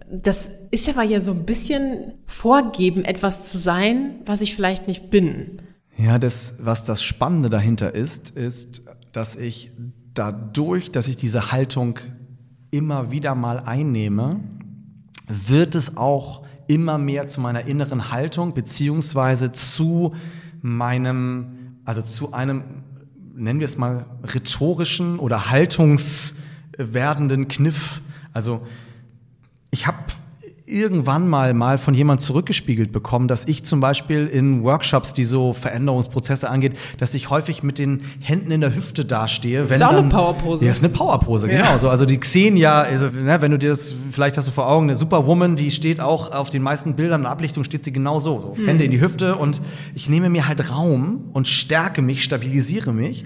Das 0.07 0.51
ist 0.69 0.87
aber 0.87 1.01
ja 1.01 1.19
so 1.19 1.31
ein 1.31 1.47
bisschen 1.47 2.13
vorgeben, 2.27 3.05
etwas 3.05 3.51
zu 3.51 3.57
sein, 3.57 4.17
was 4.27 4.41
ich 4.41 4.53
vielleicht 4.53 4.87
nicht 4.87 5.09
bin. 5.09 5.61
Ja, 5.97 6.19
das, 6.19 6.55
was 6.59 6.83
das 6.83 7.03
Spannende 7.03 7.49
dahinter 7.49 7.93
ist, 7.93 8.31
ist, 8.31 8.83
dass 9.11 9.35
ich 9.35 9.71
dadurch, 10.13 10.91
dass 10.91 11.07
ich 11.07 11.15
diese 11.15 11.51
Haltung 11.51 11.99
immer 12.71 13.11
wieder 13.11 13.35
mal 13.35 13.59
einnehme, 13.59 14.41
wird 15.27 15.75
es 15.75 15.97
auch 15.97 16.45
immer 16.67 16.97
mehr 16.97 17.27
zu 17.27 17.39
meiner 17.41 17.65
inneren 17.67 18.11
Haltung, 18.11 18.53
beziehungsweise 18.53 19.51
zu 19.51 20.13
meinem, 20.61 21.77
also 21.85 22.01
zu 22.01 22.33
einem 22.33 22.63
nennen 23.35 23.59
wir 23.59 23.65
es 23.65 23.77
mal, 23.77 24.05
rhetorischen 24.23 25.19
oder 25.19 25.49
haltungswerdenden 25.49 27.47
Kniff. 27.47 28.01
Also 28.33 28.65
ich 29.71 29.87
habe 29.87 29.97
irgendwann 30.67 31.27
mal 31.27 31.53
mal 31.53 31.77
von 31.77 31.93
jemand 31.93 32.21
zurückgespiegelt 32.21 32.91
bekommen, 32.91 33.27
dass 33.27 33.45
ich 33.45 33.63
zum 33.63 33.79
Beispiel 33.79 34.25
in 34.25 34.63
Workshops, 34.63 35.13
die 35.13 35.23
so 35.23 35.53
Veränderungsprozesse 35.53 36.49
angeht, 36.49 36.73
dass 36.97 37.13
ich 37.13 37.29
häufig 37.29 37.61
mit 37.61 37.77
den 37.77 38.01
Händen 38.19 38.49
in 38.49 38.61
der 38.61 38.75
Hüfte 38.75 39.05
dastehe. 39.05 39.69
Wenn 39.69 39.75
ist 39.75 39.83
auch 39.83 39.91
dann, 39.91 40.05
eine 40.05 40.09
Powerpose. 40.09 40.65
Ja, 40.65 40.71
ist 40.71 40.83
eine 40.83 40.91
Powerpose, 40.91 41.47
genau. 41.47 41.63
Ja. 41.65 41.77
So, 41.77 41.89
also 41.89 42.07
die 42.07 42.19
Xenia, 42.19 42.81
also, 42.81 43.07
ne, 43.07 43.41
wenn 43.41 43.51
du 43.51 43.59
dir 43.59 43.69
das, 43.69 43.93
vielleicht 44.11 44.37
hast 44.37 44.47
du 44.47 44.51
vor 44.51 44.67
Augen, 44.67 44.85
eine 44.85 44.95
Superwoman, 44.95 45.55
die 45.55 45.69
steht 45.69 45.99
auch 45.99 46.31
auf 46.31 46.49
den 46.49 46.63
meisten 46.63 46.95
Bildern 46.95 47.21
und 47.21 47.27
Ablichtung 47.27 47.63
steht 47.63 47.85
sie 47.85 47.93
genau 47.93 48.17
so, 48.17 48.41
so. 48.41 48.55
Hm. 48.57 48.65
Hände 48.65 48.85
in 48.85 48.91
die 48.91 49.01
Hüfte 49.01 49.35
und 49.35 49.61
ich 49.93 50.09
nehme 50.09 50.29
mir 50.29 50.47
halt 50.47 50.71
Raum 50.71 51.29
und 51.33 51.47
stärke 51.47 52.01
mich, 52.01 52.23
stabilisiere 52.23 52.91
mich. 52.91 53.23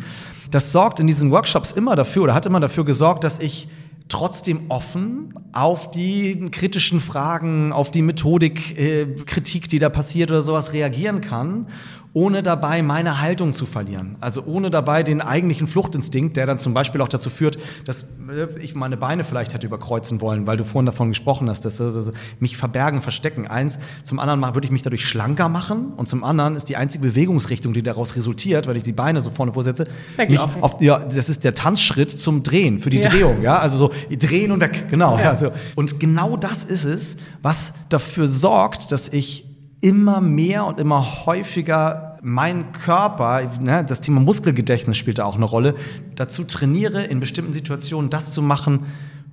Das 0.52 0.74
sorgt 0.74 1.00
in 1.00 1.08
diesen 1.08 1.32
Workshops 1.32 1.72
immer 1.72 1.96
dafür 1.96 2.24
oder 2.24 2.34
hat 2.34 2.46
immer 2.46 2.60
dafür 2.60 2.84
gesorgt, 2.84 3.24
dass 3.24 3.40
ich 3.40 3.70
trotzdem 4.10 4.66
offen 4.70 5.34
auf 5.54 5.92
die 5.92 6.50
kritischen 6.52 7.00
Fragen, 7.00 7.72
auf 7.72 7.92
die 7.92 8.02
Methodik, 8.02 8.78
äh, 8.78 9.06
Kritik, 9.26 9.70
die 9.70 9.80
da 9.80 9.90
passiert 9.90 10.30
oder 10.32 10.42
sowas 10.42 10.74
reagieren 10.74 11.22
kann 11.22 11.68
ohne 12.14 12.42
dabei 12.42 12.82
meine 12.82 13.22
Haltung 13.22 13.54
zu 13.54 13.66
verlieren. 13.66 14.16
Also 14.20 14.44
ohne 14.46 14.72
dabei 14.72 15.04
den 15.04 15.22
eigentlichen 15.22 15.68
Fluchtinstinkt, 15.68 16.38
der 16.38 16.46
dann 16.46 16.58
zum 16.58 16.74
Beispiel 16.74 17.02
auch 17.02 17.08
dazu 17.08 17.30
führt, 17.30 17.58
dass 17.86 18.04
äh, 18.04 18.48
ich 18.60 18.74
meine 18.74 18.98
Beine 18.98 19.24
vielleicht 19.24 19.54
hätte 19.54 19.68
überkreuzen 19.68 20.20
wollen, 20.22 20.48
weil 20.48 20.58
du 20.58 20.66
vorhin 20.66 20.88
davon 20.88 21.10
gesprochen 21.10 21.50
hast, 21.50 21.66
dass 21.66 21.80
also 21.80 22.12
mich 22.40 22.58
verbergen, 22.58 23.02
verstecken. 23.02 23.48
Eins, 23.48 23.78
zum 24.04 24.20
anderen 24.20 24.42
würde 24.56 24.66
ich 24.66 24.72
mich 24.72 24.82
dadurch 24.82 25.08
schlanker 25.08 25.50
machen 25.50 25.94
und 25.98 26.08
zum 26.08 26.24
anderen 26.24 26.56
ist 26.56 26.70
die 26.70 26.78
einzige 26.78 27.08
Bewegungsrichtung, 27.08 27.74
die 27.74 27.84
daraus 27.84 28.16
resultiert, 28.16 28.68
weil 28.68 28.78
ich 28.78 28.84
die 28.84 28.92
Beine 28.92 29.22
so 29.22 29.30
vorne 29.30 29.54
vorsetze, 29.54 29.88
mich 30.18 30.40
auf, 30.40 30.82
ja, 30.82 31.00
das 31.00 31.30
ist 31.30 31.44
der 31.44 31.54
Tanzschritt 31.54 32.12
zum 32.12 32.44
Drehen, 32.44 32.80
für 32.80 32.90
die 32.90 33.00
ja. 33.00 33.10
Drehung, 33.10 33.42
ja, 33.42 33.60
also 33.60 33.78
so 33.78 33.92
drehen 34.10 34.52
und 34.52 34.62
weg, 34.62 34.88
genau. 34.90 35.18
Ja. 35.18 35.30
Also, 35.30 35.52
und 35.76 36.00
genau 36.00 36.38
das 36.38 36.64
ist 36.64 36.86
es, 36.86 37.18
was 37.42 37.74
dafür 37.90 38.28
sorgt, 38.28 38.92
dass 38.92 39.10
ich 39.10 39.49
immer 39.82 40.22
mehr 40.22 40.66
und 40.66 40.80
immer 40.80 41.26
häufiger 41.26 42.18
mein 42.22 42.72
Körper, 42.74 43.42
ne, 43.62 43.86
das 43.86 44.02
Thema 44.02 44.20
Muskelgedächtnis 44.20 44.98
spielt 44.98 45.20
da 45.20 45.26
auch 45.26 45.36
eine 45.36 45.46
Rolle, 45.46 45.76
dazu 46.16 46.44
trainiere, 46.44 47.04
in 47.06 47.20
bestimmten 47.20 47.54
Situationen 47.54 48.10
das 48.10 48.34
zu 48.34 48.42
machen, 48.42 48.88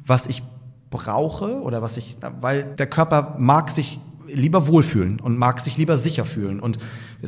was 0.06 0.26
ich 0.26 0.42
brauche 0.90 1.60
oder 1.60 1.82
was 1.82 1.96
ich, 1.96 2.16
weil 2.40 2.76
der 2.76 2.86
Körper 2.86 3.34
mag 3.38 3.70
sich 3.70 4.00
lieber 4.28 4.66
wohlfühlen 4.66 5.21
und 5.21 5.38
mag 5.38 5.61
sich 5.61 5.76
lieber 5.76 5.97
sicher 5.97 6.25
fühlen. 6.25 6.61
Und 6.61 6.78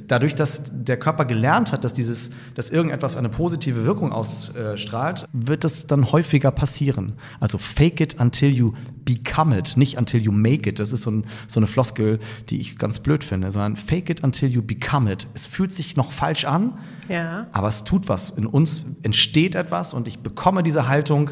dadurch, 0.06 0.34
dass 0.34 0.62
der 0.70 0.98
Körper 0.98 1.24
gelernt 1.24 1.72
hat, 1.72 1.84
dass 1.84 1.92
dieses, 1.92 2.30
dass 2.54 2.70
irgendetwas 2.70 3.16
eine 3.16 3.28
positive 3.28 3.84
Wirkung 3.84 4.12
ausstrahlt, 4.12 5.28
wird 5.32 5.64
es 5.64 5.86
dann 5.86 6.12
häufiger 6.12 6.50
passieren. 6.50 7.14
Also 7.40 7.58
fake 7.58 8.00
it 8.00 8.20
until 8.20 8.50
you 8.50 8.72
become 9.04 9.56
it, 9.56 9.76
nicht 9.76 9.96
until 9.96 10.20
you 10.20 10.32
make 10.32 10.68
it. 10.68 10.78
Das 10.78 10.92
ist 10.92 11.02
so, 11.02 11.10
ein, 11.10 11.24
so 11.46 11.60
eine 11.60 11.66
Floskel, 11.66 12.18
die 12.50 12.60
ich 12.60 12.78
ganz 12.78 12.98
blöd 12.98 13.24
finde, 13.24 13.50
sondern 13.50 13.76
fake 13.76 14.10
it 14.10 14.22
until 14.22 14.48
you 14.48 14.62
become 14.62 15.10
it. 15.10 15.26
Es 15.34 15.46
fühlt 15.46 15.72
sich 15.72 15.96
noch 15.96 16.12
falsch 16.12 16.44
an, 16.44 16.78
ja. 17.08 17.46
aber 17.52 17.68
es 17.68 17.84
tut 17.84 18.08
was. 18.08 18.30
In 18.30 18.46
uns 18.46 18.84
entsteht 19.02 19.54
etwas 19.54 19.94
und 19.94 20.08
ich 20.08 20.18
bekomme 20.20 20.62
diese 20.62 20.88
Haltung. 20.88 21.30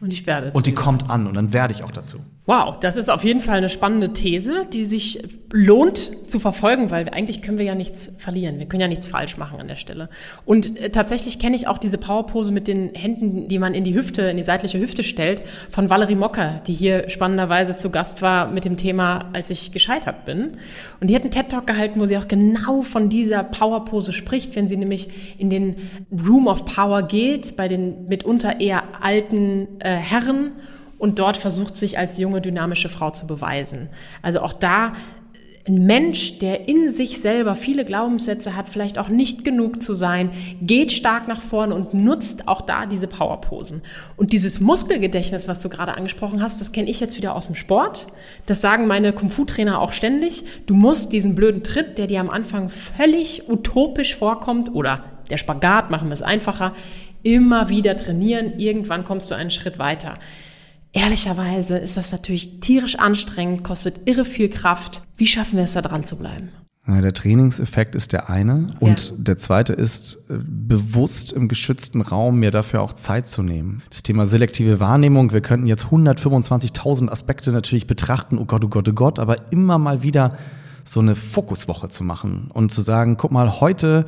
Und 0.00 0.12
ich 0.12 0.26
werde. 0.26 0.50
Und 0.52 0.66
die 0.66 0.72
kommt 0.72 1.08
an 1.08 1.26
und 1.26 1.34
dann 1.34 1.52
werde 1.52 1.72
ich 1.72 1.82
auch 1.82 1.92
dazu. 1.92 2.20
Wow, 2.48 2.78
das 2.78 2.96
ist 2.96 3.08
auf 3.08 3.24
jeden 3.24 3.40
Fall 3.40 3.56
eine 3.56 3.68
spannende 3.68 4.12
These, 4.12 4.66
die 4.72 4.84
sich 4.84 5.20
lohnt 5.52 6.12
zu 6.28 6.38
verfolgen, 6.38 6.92
weil 6.92 7.08
eigentlich 7.08 7.42
können 7.42 7.58
wir 7.58 7.64
ja 7.64 7.74
nichts 7.74 8.12
verlieren. 8.18 8.60
Wir 8.60 8.66
können 8.66 8.80
ja 8.80 8.86
nichts 8.86 9.08
falsch 9.08 9.36
machen 9.36 9.58
an 9.58 9.66
der 9.66 9.74
Stelle. 9.74 10.08
Und 10.44 10.78
äh, 10.78 10.90
tatsächlich 10.90 11.40
kenne 11.40 11.56
ich 11.56 11.66
auch 11.66 11.78
diese 11.78 11.98
Powerpose 11.98 12.52
mit 12.52 12.68
den 12.68 12.94
Händen, 12.94 13.48
die 13.48 13.58
man 13.58 13.74
in 13.74 13.82
die 13.82 13.96
Hüfte, 13.96 14.22
in 14.22 14.36
die 14.36 14.44
seitliche 14.44 14.78
Hüfte 14.78 15.02
stellt, 15.02 15.42
von 15.70 15.90
Valerie 15.90 16.14
Mocker, 16.14 16.62
die 16.68 16.72
hier 16.72 17.08
spannenderweise 17.08 17.76
zu 17.78 17.90
Gast 17.90 18.22
war 18.22 18.48
mit 18.48 18.64
dem 18.64 18.76
Thema, 18.76 19.28
als 19.32 19.50
ich 19.50 19.72
gescheitert 19.72 20.24
bin. 20.24 20.58
Und 21.00 21.08
die 21.08 21.16
hat 21.16 21.22
einen 21.22 21.32
TED-Talk 21.32 21.66
gehalten, 21.66 21.98
wo 21.98 22.06
sie 22.06 22.16
auch 22.16 22.28
genau 22.28 22.82
von 22.82 23.08
dieser 23.08 23.42
Powerpose 23.42 24.12
spricht, 24.12 24.54
wenn 24.54 24.68
sie 24.68 24.76
nämlich 24.76 25.36
in 25.38 25.50
den 25.50 25.74
Room 26.12 26.46
of 26.46 26.64
Power 26.64 27.02
geht, 27.02 27.56
bei 27.56 27.66
den 27.66 28.06
mitunter 28.06 28.60
eher 28.60 28.84
alten 29.02 29.66
äh, 29.80 29.90
Herren 29.90 30.52
und 30.98 31.18
dort 31.18 31.36
versucht 31.36 31.76
sich 31.76 31.98
als 31.98 32.18
junge, 32.18 32.40
dynamische 32.40 32.88
Frau 32.88 33.10
zu 33.10 33.26
beweisen. 33.26 33.88
Also 34.22 34.40
auch 34.40 34.52
da 34.52 34.92
ein 35.66 35.84
Mensch, 35.84 36.38
der 36.38 36.68
in 36.68 36.92
sich 36.92 37.20
selber 37.20 37.56
viele 37.56 37.84
Glaubenssätze 37.84 38.54
hat, 38.54 38.68
vielleicht 38.68 38.98
auch 38.98 39.08
nicht 39.08 39.44
genug 39.44 39.82
zu 39.82 39.94
sein, 39.94 40.30
geht 40.62 40.92
stark 40.92 41.26
nach 41.26 41.40
vorne 41.40 41.74
und 41.74 41.92
nutzt 41.92 42.46
auch 42.46 42.60
da 42.60 42.86
diese 42.86 43.08
Powerposen. 43.08 43.82
Und 44.16 44.32
dieses 44.32 44.60
Muskelgedächtnis, 44.60 45.48
was 45.48 45.60
du 45.60 45.68
gerade 45.68 45.96
angesprochen 45.96 46.40
hast, 46.40 46.60
das 46.60 46.70
kenne 46.70 46.88
ich 46.88 47.00
jetzt 47.00 47.16
wieder 47.16 47.34
aus 47.34 47.46
dem 47.46 47.56
Sport. 47.56 48.06
Das 48.46 48.60
sagen 48.60 48.86
meine 48.86 49.12
Kung-Fu-Trainer 49.12 49.80
auch 49.80 49.92
ständig. 49.92 50.44
Du 50.66 50.74
musst 50.74 51.12
diesen 51.12 51.34
blöden 51.34 51.64
Tritt, 51.64 51.98
der 51.98 52.06
dir 52.06 52.20
am 52.20 52.30
Anfang 52.30 52.68
völlig 52.68 53.48
utopisch 53.48 54.14
vorkommt, 54.14 54.72
oder 54.72 55.04
der 55.30 55.36
Spagat, 55.38 55.90
machen 55.90 56.08
wir 56.08 56.14
es 56.14 56.22
einfacher, 56.22 56.74
immer 57.24 57.68
wieder 57.68 57.96
trainieren. 57.96 58.58
Irgendwann 58.58 59.04
kommst 59.04 59.32
du 59.32 59.34
einen 59.34 59.50
Schritt 59.50 59.80
weiter. 59.80 60.14
Ehrlicherweise 60.96 61.76
ist 61.76 61.98
das 61.98 62.10
natürlich 62.10 62.60
tierisch 62.60 62.98
anstrengend, 62.98 63.62
kostet 63.62 64.08
irre 64.08 64.24
viel 64.24 64.48
Kraft. 64.48 65.02
Wie 65.18 65.26
schaffen 65.26 65.58
wir 65.58 65.64
es 65.64 65.74
da 65.74 65.82
dran 65.82 66.04
zu 66.04 66.16
bleiben? 66.16 66.48
Der 66.88 67.12
Trainingseffekt 67.12 67.94
ist 67.94 68.14
der 68.14 68.30
eine 68.30 68.68
und 68.80 69.10
ja. 69.10 69.16
der 69.18 69.36
zweite 69.36 69.74
ist, 69.74 70.14
äh, 70.30 70.38
bewusst 70.42 71.32
im 71.32 71.48
geschützten 71.48 72.00
Raum 72.00 72.38
mir 72.38 72.50
dafür 72.50 72.80
auch 72.80 72.94
Zeit 72.94 73.26
zu 73.26 73.42
nehmen. 73.42 73.82
Das 73.90 74.04
Thema 74.04 74.24
selektive 74.24 74.80
Wahrnehmung, 74.80 75.32
wir 75.32 75.42
könnten 75.42 75.66
jetzt 75.66 75.86
125.000 75.86 77.10
Aspekte 77.10 77.52
natürlich 77.52 77.86
betrachten, 77.86 78.38
oh 78.38 78.46
Gott, 78.46 78.64
oh 78.64 78.68
Gott, 78.68 78.88
oh 78.88 78.92
Gott, 78.92 79.18
aber 79.18 79.52
immer 79.52 79.76
mal 79.76 80.02
wieder 80.02 80.38
so 80.88 81.00
eine 81.00 81.16
Fokuswoche 81.16 81.88
zu 81.88 82.04
machen 82.04 82.50
und 82.52 82.70
zu 82.70 82.80
sagen, 82.80 83.16
guck 83.16 83.32
mal, 83.32 83.60
heute 83.60 84.06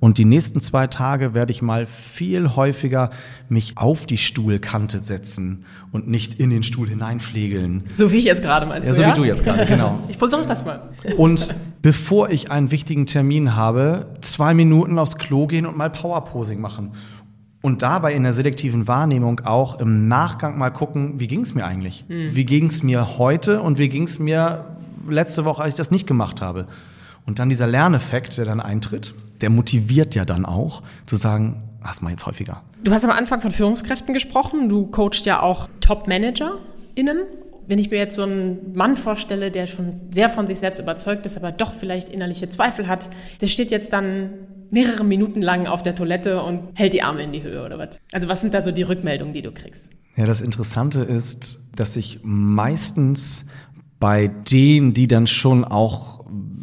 und 0.00 0.16
die 0.16 0.24
nächsten 0.24 0.60
zwei 0.60 0.86
Tage 0.86 1.34
werde 1.34 1.52
ich 1.52 1.60
mal 1.60 1.84
viel 1.84 2.56
häufiger 2.56 3.10
mich 3.50 3.76
auf 3.76 4.06
die 4.06 4.16
Stuhlkante 4.16 4.98
setzen 4.98 5.66
und 5.92 6.08
nicht 6.08 6.34
in 6.40 6.48
den 6.48 6.62
Stuhl 6.62 6.88
hineinflegeln. 6.88 7.84
So 7.96 8.10
wie 8.10 8.16
ich 8.16 8.24
jetzt 8.24 8.40
gerade 8.40 8.64
meinst 8.64 8.86
ja, 8.86 8.94
so 8.94 9.02
ja? 9.02 9.10
wie 9.10 9.20
du 9.20 9.24
jetzt 9.24 9.44
gerade, 9.44 9.66
genau. 9.66 9.98
ich 10.08 10.16
versuche 10.16 10.46
das 10.46 10.64
mal. 10.64 10.88
Und 11.18 11.54
bevor 11.82 12.30
ich 12.30 12.50
einen 12.50 12.70
wichtigen 12.70 13.04
Termin 13.04 13.54
habe, 13.54 14.06
zwei 14.22 14.54
Minuten 14.54 14.98
aufs 14.98 15.16
Klo 15.16 15.46
gehen 15.46 15.66
und 15.66 15.76
mal 15.76 15.90
Powerposing 15.90 16.60
machen. 16.60 16.92
Und 17.62 17.82
dabei 17.82 18.14
in 18.14 18.22
der 18.22 18.32
selektiven 18.32 18.88
Wahrnehmung 18.88 19.40
auch 19.40 19.80
im 19.80 20.08
Nachgang 20.08 20.56
mal 20.56 20.70
gucken, 20.70 21.20
wie 21.20 21.26
ging 21.26 21.42
es 21.42 21.54
mir 21.54 21.66
eigentlich? 21.66 22.06
Hm. 22.08 22.34
Wie 22.34 22.46
ging 22.46 22.68
es 22.68 22.82
mir 22.82 23.18
heute 23.18 23.60
und 23.60 23.76
wie 23.76 23.90
ging 23.90 24.04
es 24.04 24.18
mir 24.18 24.64
letzte 25.08 25.44
Woche, 25.44 25.62
als 25.62 25.74
ich 25.74 25.78
das 25.78 25.90
nicht 25.90 26.06
gemacht 26.06 26.40
habe? 26.40 26.66
Und 27.26 27.38
dann 27.38 27.48
dieser 27.48 27.66
Lerneffekt, 27.66 28.38
der 28.38 28.44
dann 28.44 28.60
eintritt, 28.60 29.14
der 29.40 29.50
motiviert 29.50 30.14
ja 30.14 30.24
dann 30.24 30.44
auch 30.44 30.82
zu 31.06 31.16
sagen, 31.16 31.62
das 31.82 32.02
mal 32.02 32.10
jetzt 32.10 32.26
häufiger. 32.26 32.62
Du 32.82 32.92
hast 32.92 33.04
am 33.04 33.10
Anfang 33.10 33.40
von 33.40 33.52
Führungskräften 33.52 34.14
gesprochen. 34.14 34.68
Du 34.68 34.86
coachst 34.86 35.26
ja 35.26 35.40
auch 35.40 35.68
Top-ManagerInnen. 35.80 37.18
Wenn 37.66 37.78
ich 37.78 37.90
mir 37.90 37.98
jetzt 37.98 38.16
so 38.16 38.24
einen 38.24 38.72
Mann 38.74 38.96
vorstelle, 38.96 39.50
der 39.50 39.66
schon 39.66 40.00
sehr 40.10 40.28
von 40.28 40.46
sich 40.46 40.58
selbst 40.58 40.80
überzeugt 40.80 41.24
ist, 41.26 41.36
aber 41.36 41.52
doch 41.52 41.72
vielleicht 41.72 42.08
innerliche 42.08 42.48
Zweifel 42.48 42.88
hat, 42.88 43.10
der 43.40 43.46
steht 43.46 43.70
jetzt 43.70 43.92
dann 43.92 44.30
mehrere 44.70 45.04
Minuten 45.04 45.42
lang 45.42 45.66
auf 45.66 45.82
der 45.82 45.94
Toilette 45.94 46.42
und 46.42 46.70
hält 46.74 46.92
die 46.92 47.02
Arme 47.02 47.22
in 47.22 47.32
die 47.32 47.42
Höhe 47.42 47.64
oder 47.64 47.78
was? 47.78 48.00
Also 48.12 48.28
was 48.28 48.40
sind 48.40 48.54
da 48.54 48.62
so 48.62 48.72
die 48.72 48.82
Rückmeldungen, 48.82 49.34
die 49.34 49.42
du 49.42 49.52
kriegst? 49.52 49.90
Ja, 50.16 50.26
das 50.26 50.40
Interessante 50.40 51.00
ist, 51.00 51.60
dass 51.74 51.96
ich 51.96 52.20
meistens 52.22 53.44
bei 54.00 54.28
denen, 54.28 54.94
die 54.94 55.06
dann 55.06 55.26
schon 55.26 55.64
auch 55.64 56.20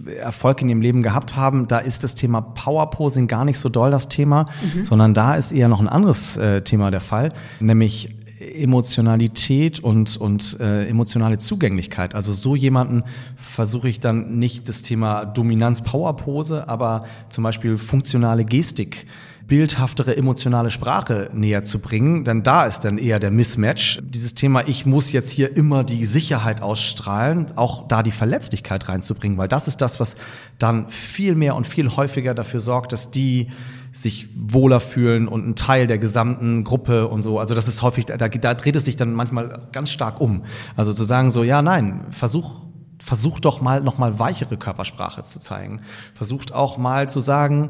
Erfolg 0.08 0.62
in 0.62 0.70
ihrem 0.70 0.82
Leben 0.82 1.03
gehabt 1.03 1.36
haben, 1.36 1.67
da 1.67 1.79
ist 1.79 2.03
das 2.03 2.15
Thema 2.15 2.41
Powerposing 2.41 3.27
gar 3.27 3.46
nicht 3.46 3.60
so 3.60 3.70
doll 3.70 3.91
das 3.91 4.10
Thema, 4.10 4.46
mhm. 4.74 4.86
sondern 4.86 5.13
da 5.13 5.36
ist 5.36 5.51
eher 5.51 5.67
noch 5.67 5.79
ein 5.79 5.89
anderes 5.89 6.38
äh, 6.38 6.62
Thema 6.62 6.91
der 6.91 7.01
Fall, 7.01 7.34
nämlich 7.60 8.15
Emotionalität 8.39 9.79
und, 9.79 10.17
und 10.17 10.60
äh, 10.60 10.88
emotionale 10.88 11.38
Zugänglichkeit. 11.38 12.15
Also 12.15 12.34
so 12.34 12.56
jemanden 12.56 13.03
versuche 13.36 13.89
ich 13.89 14.00
dann 14.00 14.38
nicht 14.38 14.70
das 14.70 14.82
Thema 14.82 15.25
Dominanz-Powerpose, 15.25 16.67
aber 16.67 17.06
zum 17.29 17.44
Beispiel 17.44 17.77
funktionale 17.77 18.46
Gestik 18.46 19.08
bildhaftere 19.48 20.18
emotionale 20.18 20.72
Sprache 20.72 21.30
näher 21.34 21.63
zu 21.63 21.80
bringen, 21.80 22.25
denn 22.25 22.44
da 22.44 22.66
ist 22.66 22.82
dann 22.82 22.98
eher 22.98 23.20
der 23.20 23.32
Mismatch. 23.32 24.00
Dieses 24.04 24.36
Thema, 24.36 24.68
ich 24.68 24.86
muss 24.86 25.13
jetzt 25.13 25.32
hier 25.32 25.56
immer 25.56 25.86
die 25.86 26.04
Sicherheit 26.04 26.62
ausstrahlen, 26.62 27.48
auch 27.56 27.88
da 27.88 28.04
die 28.04 28.12
Verletzlichkeit 28.12 28.89
reinzubringen, 28.89 29.38
weil 29.38 29.48
das 29.48 29.68
ist 29.68 29.82
das, 29.82 30.00
was 30.01 30.18
dann 30.60 30.89
viel 30.89 31.36
mehr 31.36 31.56
und 31.56 31.66
viel 31.66 31.96
häufiger 31.96 32.34
dafür 32.34 32.60
sorgt, 32.60 32.92
dass 32.92 33.10
die 33.10 33.48
sich 33.94 34.27
wohler 34.36 34.82
fühlen 34.82 35.27
und 35.27 35.48
ein 35.48 35.56
Teil 35.56 35.88
der 35.88 35.98
gesamten 35.98 36.63
Gruppe 36.66 37.08
und 37.08 37.22
so. 37.22 37.39
Also 37.39 37.56
das 37.56 37.68
ist 37.68 37.82
häufig, 37.82 38.06
da, 38.06 38.18
da 38.18 38.54
dreht 38.54 38.75
es 38.75 38.86
sich 38.86 38.98
dann 38.98 39.13
manchmal 39.13 39.68
ganz 39.72 39.89
stark 39.89 40.20
um. 40.20 40.44
Also 40.75 40.94
zu 40.94 41.06
sagen 41.06 41.32
so, 41.32 41.44
ja, 41.44 41.62
nein, 41.62 42.06
versuch 42.12 42.68
versucht 43.00 43.46
doch 43.46 43.62
mal 43.62 43.82
noch 43.82 43.98
mal 43.98 44.20
weichere 44.20 44.58
Körpersprache 44.58 45.24
zu 45.24 45.39
zeigen. 45.39 45.82
Versucht 46.13 46.54
auch 46.54 46.77
mal 46.77 47.08
zu 47.08 47.22
sagen, 47.22 47.70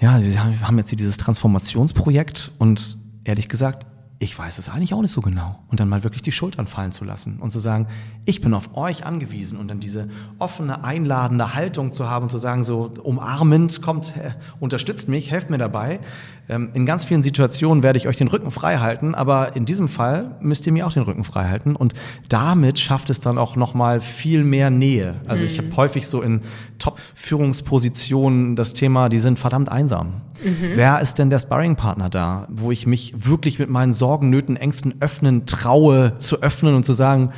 ja, 0.00 0.22
wir 0.22 0.60
haben 0.66 0.78
jetzt 0.78 0.90
hier 0.90 0.98
dieses 0.98 1.16
Transformationsprojekt 1.16 2.52
und 2.58 2.98
ehrlich 3.24 3.48
gesagt, 3.48 3.86
ich 4.20 4.36
weiß 4.36 4.58
es 4.58 4.68
eigentlich 4.68 4.94
auch 4.94 5.02
nicht 5.02 5.12
so 5.12 5.20
genau. 5.20 5.60
Und 5.68 5.78
dann 5.78 5.88
mal 5.88 6.02
wirklich 6.02 6.22
die 6.22 6.32
Schultern 6.32 6.66
fallen 6.66 6.90
zu 6.90 7.04
lassen 7.04 7.38
und 7.38 7.50
zu 7.50 7.60
sagen, 7.60 7.86
ich 8.24 8.40
bin 8.40 8.52
auf 8.52 8.76
euch 8.76 9.06
angewiesen 9.06 9.58
und 9.58 9.68
dann 9.68 9.78
diese 9.78 10.08
offene, 10.38 10.82
einladende 10.82 11.54
Haltung 11.54 11.92
zu 11.92 12.10
haben 12.10 12.24
und 12.24 12.30
zu 12.30 12.38
sagen, 12.38 12.64
so 12.64 12.90
umarmend, 13.02 13.80
kommt, 13.80 14.16
äh, 14.16 14.30
unterstützt 14.58 15.08
mich, 15.08 15.30
helft 15.30 15.50
mir 15.50 15.58
dabei. 15.58 16.00
Ähm, 16.48 16.70
in 16.74 16.84
ganz 16.84 17.04
vielen 17.04 17.22
Situationen 17.22 17.84
werde 17.84 17.96
ich 17.96 18.08
euch 18.08 18.16
den 18.16 18.26
Rücken 18.26 18.50
frei 18.50 18.78
halten, 18.78 19.14
aber 19.14 19.54
in 19.54 19.66
diesem 19.66 19.88
Fall 19.88 20.36
müsst 20.40 20.66
ihr 20.66 20.72
mir 20.72 20.86
auch 20.86 20.92
den 20.92 21.04
Rücken 21.04 21.22
frei 21.22 21.48
halten 21.48 21.76
und 21.76 21.94
damit 22.28 22.80
schafft 22.80 23.10
es 23.10 23.20
dann 23.20 23.38
auch 23.38 23.54
nochmal 23.54 24.00
viel 24.00 24.42
mehr 24.42 24.70
Nähe. 24.70 25.20
Also 25.28 25.44
mhm. 25.44 25.50
ich 25.50 25.58
habe 25.58 25.76
häufig 25.76 26.08
so 26.08 26.22
in 26.22 26.40
Top-Führungspositionen 26.78 28.56
das 28.56 28.72
Thema, 28.72 29.08
die 29.08 29.18
sind 29.18 29.38
verdammt 29.38 29.70
einsam. 29.70 30.22
Mhm. 30.42 30.72
Wer 30.74 31.00
ist 31.00 31.18
denn 31.18 31.30
der 31.30 31.38
Sparringpartner 31.38 32.08
da, 32.08 32.46
wo 32.48 32.70
ich 32.70 32.86
mich 32.86 33.12
wirklich 33.26 33.58
mit 33.58 33.68
meinen 33.68 33.92
Sorgen, 33.92 34.07
Nöten, 34.16 34.56
Ängsten 34.56 34.94
öffnen 35.00 35.46
traue, 35.46 36.18
zu 36.18 36.42
öffnen 36.42 36.74
und 36.74 36.84
zu 36.84 36.92
sagen, 36.92 37.32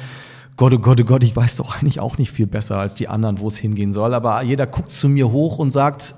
Gott, 0.57 0.73
oh 0.75 0.79
Gott, 0.79 1.01
oh 1.01 1.05
Gott, 1.05 1.23
ich 1.23 1.35
weiß 1.35 1.57
doch 1.57 1.77
eigentlich 1.77 2.01
auch 2.01 2.19
nicht 2.19 2.31
viel 2.31 2.47
besser 2.47 2.79
als 2.79 2.95
die 2.95 3.09
anderen, 3.09 3.41
wo 3.41 3.49
es 3.49 3.57
hingehen 3.57 3.93
soll. 3.93 4.15
Aber 4.15 4.43
jeder 4.43 4.67
guckt 4.67 4.91
zu 4.91 5.09
mir 5.09 5.31
hoch 5.33 5.59
und 5.59 5.71
sagt, 5.71 6.15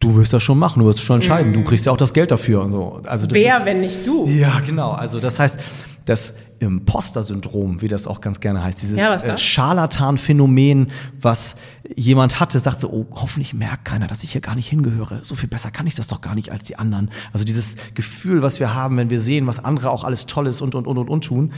du 0.00 0.14
wirst 0.14 0.32
das 0.32 0.42
schon 0.42 0.58
machen, 0.58 0.80
du 0.80 0.86
wirst 0.86 1.02
schon 1.02 1.16
entscheiden, 1.16 1.52
mm. 1.52 1.54
du 1.54 1.64
kriegst 1.64 1.86
ja 1.86 1.92
auch 1.92 1.96
das 1.96 2.14
Geld 2.14 2.30
dafür 2.30 2.62
und 2.62 2.72
so. 2.72 3.00
Also 3.04 3.26
das 3.26 3.36
Wer, 3.36 3.58
ist, 3.58 3.64
wenn 3.66 3.80
nicht 3.80 4.06
du? 4.06 4.26
Ja, 4.26 4.60
genau. 4.60 4.92
Also 4.92 5.20
das 5.20 5.38
heißt, 5.38 5.58
das 6.08 6.34
Imposter-Syndrom, 6.60 7.82
wie 7.82 7.88
das 7.88 8.06
auch 8.06 8.20
ganz 8.20 8.40
gerne 8.40 8.62
heißt, 8.62 8.80
dieses 8.80 8.98
ja, 8.98 9.14
äh, 9.14 9.36
Scharlatan-Phänomen, 9.38 10.90
was 11.20 11.56
jemand 11.94 12.40
hatte, 12.40 12.58
sagt 12.58 12.80
so, 12.80 12.90
oh, 12.90 13.06
hoffentlich 13.12 13.54
merkt 13.54 13.84
keiner, 13.84 14.06
dass 14.06 14.24
ich 14.24 14.32
hier 14.32 14.40
gar 14.40 14.54
nicht 14.54 14.68
hingehöre. 14.68 15.22
So 15.22 15.34
viel 15.34 15.48
besser 15.48 15.70
kann 15.70 15.86
ich 15.86 15.94
das 15.94 16.06
doch 16.06 16.20
gar 16.20 16.34
nicht 16.34 16.50
als 16.50 16.64
die 16.64 16.78
anderen. 16.78 17.10
Also 17.32 17.44
dieses 17.44 17.76
Gefühl, 17.94 18.42
was 18.42 18.58
wir 18.58 18.74
haben, 18.74 18.96
wenn 18.96 19.10
wir 19.10 19.20
sehen, 19.20 19.46
was 19.46 19.62
andere 19.62 19.90
auch 19.90 20.04
alles 20.04 20.26
Tolles 20.26 20.60
und, 20.60 20.74
und, 20.74 20.86
und, 20.86 20.98
und, 20.98 21.10
und 21.10 21.24
tun, 21.24 21.52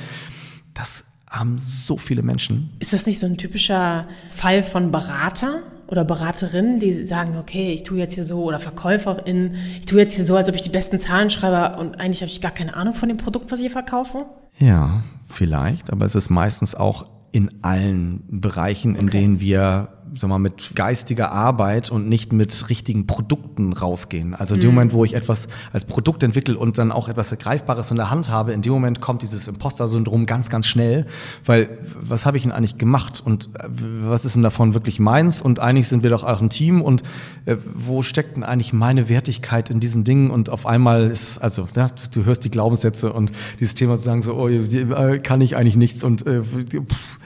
das 0.75 1.05
haben 1.29 1.57
so 1.59 1.97
viele 1.97 2.23
Menschen. 2.23 2.71
Ist 2.81 2.93
das 2.93 3.07
nicht 3.07 3.21
so 3.21 3.27
ein 3.27 3.37
typischer 3.37 4.09
Fall 4.31 4.65
von 4.65 4.91
Berater? 4.91 5.63
Oder 5.91 6.05
Beraterinnen, 6.05 6.79
die 6.79 6.93
sagen, 6.93 7.37
okay, 7.39 7.73
ich 7.73 7.83
tue 7.83 7.99
jetzt 7.99 8.15
hier 8.15 8.25
so, 8.25 8.45
oder 8.45 8.61
VerkäuferInnen, 8.61 9.55
ich 9.81 9.87
tue 9.87 10.01
jetzt 10.01 10.15
hier 10.15 10.25
so, 10.25 10.37
als 10.37 10.49
ob 10.49 10.55
ich 10.55 10.63
die 10.63 10.71
besten 10.71 11.01
Zahlen 11.01 11.31
schreibe 11.31 11.79
und 11.79 12.01
eigentlich 12.01 12.23
habe 12.23 12.31
ich 12.31 12.41
gar 12.41 12.53
keine 12.53 12.75
Ahnung 12.75 12.95
von 12.95 13.09
dem 13.09 13.19
Produkt, 13.19 13.51
was 13.51 13.59
ich 13.59 13.65
hier 13.65 13.73
verkaufe? 13.73 14.27
Ja, 14.59 15.03
vielleicht, 15.27 15.91
aber 15.91 16.05
es 16.05 16.15
ist 16.15 16.31
meistens 16.31 16.75
auch 16.75 17.07
in 17.33 17.63
allen 17.63 18.25
Bereichen, 18.29 18.95
in 18.95 19.09
okay. 19.09 19.21
denen 19.21 19.41
wir 19.41 19.89
sag 20.15 20.29
mal, 20.29 20.39
mit 20.39 20.75
geistiger 20.75 21.33
Arbeit 21.33 21.91
und 21.91 22.09
nicht 22.09 22.33
mit 22.33 22.69
richtigen 22.69 23.07
Produkten 23.07 23.73
rausgehen. 23.73 24.35
Also 24.35 24.55
in 24.55 24.61
dem 24.61 24.71
mhm. 24.71 24.75
Moment, 24.75 24.93
wo 24.93 25.05
ich 25.05 25.15
etwas 25.15 25.49
als 25.73 25.85
Produkt 25.85 26.23
entwickle 26.23 26.59
und 26.59 26.79
dann 26.79 26.93
auch 26.93 27.09
etwas 27.09 27.31
Greifbares 27.39 27.91
in 27.91 27.97
der 27.97 28.11
Hand 28.11 28.29
habe, 28.29 28.53
in 28.53 28.63
dem 28.63 28.73
Moment 28.73 29.01
kommt 29.01 29.23
dieses 29.23 29.49
Imposter-Syndrom 29.49 30.27
ganz, 30.27 30.49
ganz 30.49 30.67
schnell, 30.67 31.07
weil 31.45 31.79
was 32.01 32.27
habe 32.27 32.37
ich 32.37 32.43
denn 32.43 32.53
eigentlich 32.53 32.79
gemacht 32.79 33.23
und 33.25 33.51
äh, 33.55 33.69
was 34.03 34.25
ist 34.25 34.35
denn 34.35 34.43
davon 34.43 34.75
wirklich 34.75 35.01
meins 35.01 35.41
und 35.43 35.61
eigentlich 35.61 35.89
sind 35.89 36.03
wir 36.03 36.11
doch 36.11 36.25
auch 36.25 36.41
ein 36.41 36.51
Team 36.51 36.83
und 36.83 37.03
äh, 37.47 37.57
wo 37.75 38.03
steckt 38.03 38.37
denn 38.37 38.45
eigentlich 38.45 38.73
meine 38.73 39.09
Wertigkeit 39.09 39.71
in 39.71 39.81
diesen 39.81 40.05
Dingen 40.05 40.31
und 40.31 40.51
auf 40.51 40.67
einmal 40.67 41.11
ist, 41.11 41.39
also 41.39 41.69
ja, 41.77 41.89
du 42.13 42.25
hörst 42.25 42.45
die 42.45 42.51
Glaubenssätze 42.51 43.13
und 43.13 43.33
dieses 43.59 43.75
Thema 43.75 43.97
zu 43.97 44.05
sagen 44.05 44.23
so, 44.23 44.35
oh, 44.35 44.49
äh, 44.49 45.19
kann 45.19 45.41
ich 45.41 45.57
eigentlich 45.57 45.77
nichts 45.77 46.05
und 46.05 46.27
äh, 46.27 46.43
pff, 46.43 47.21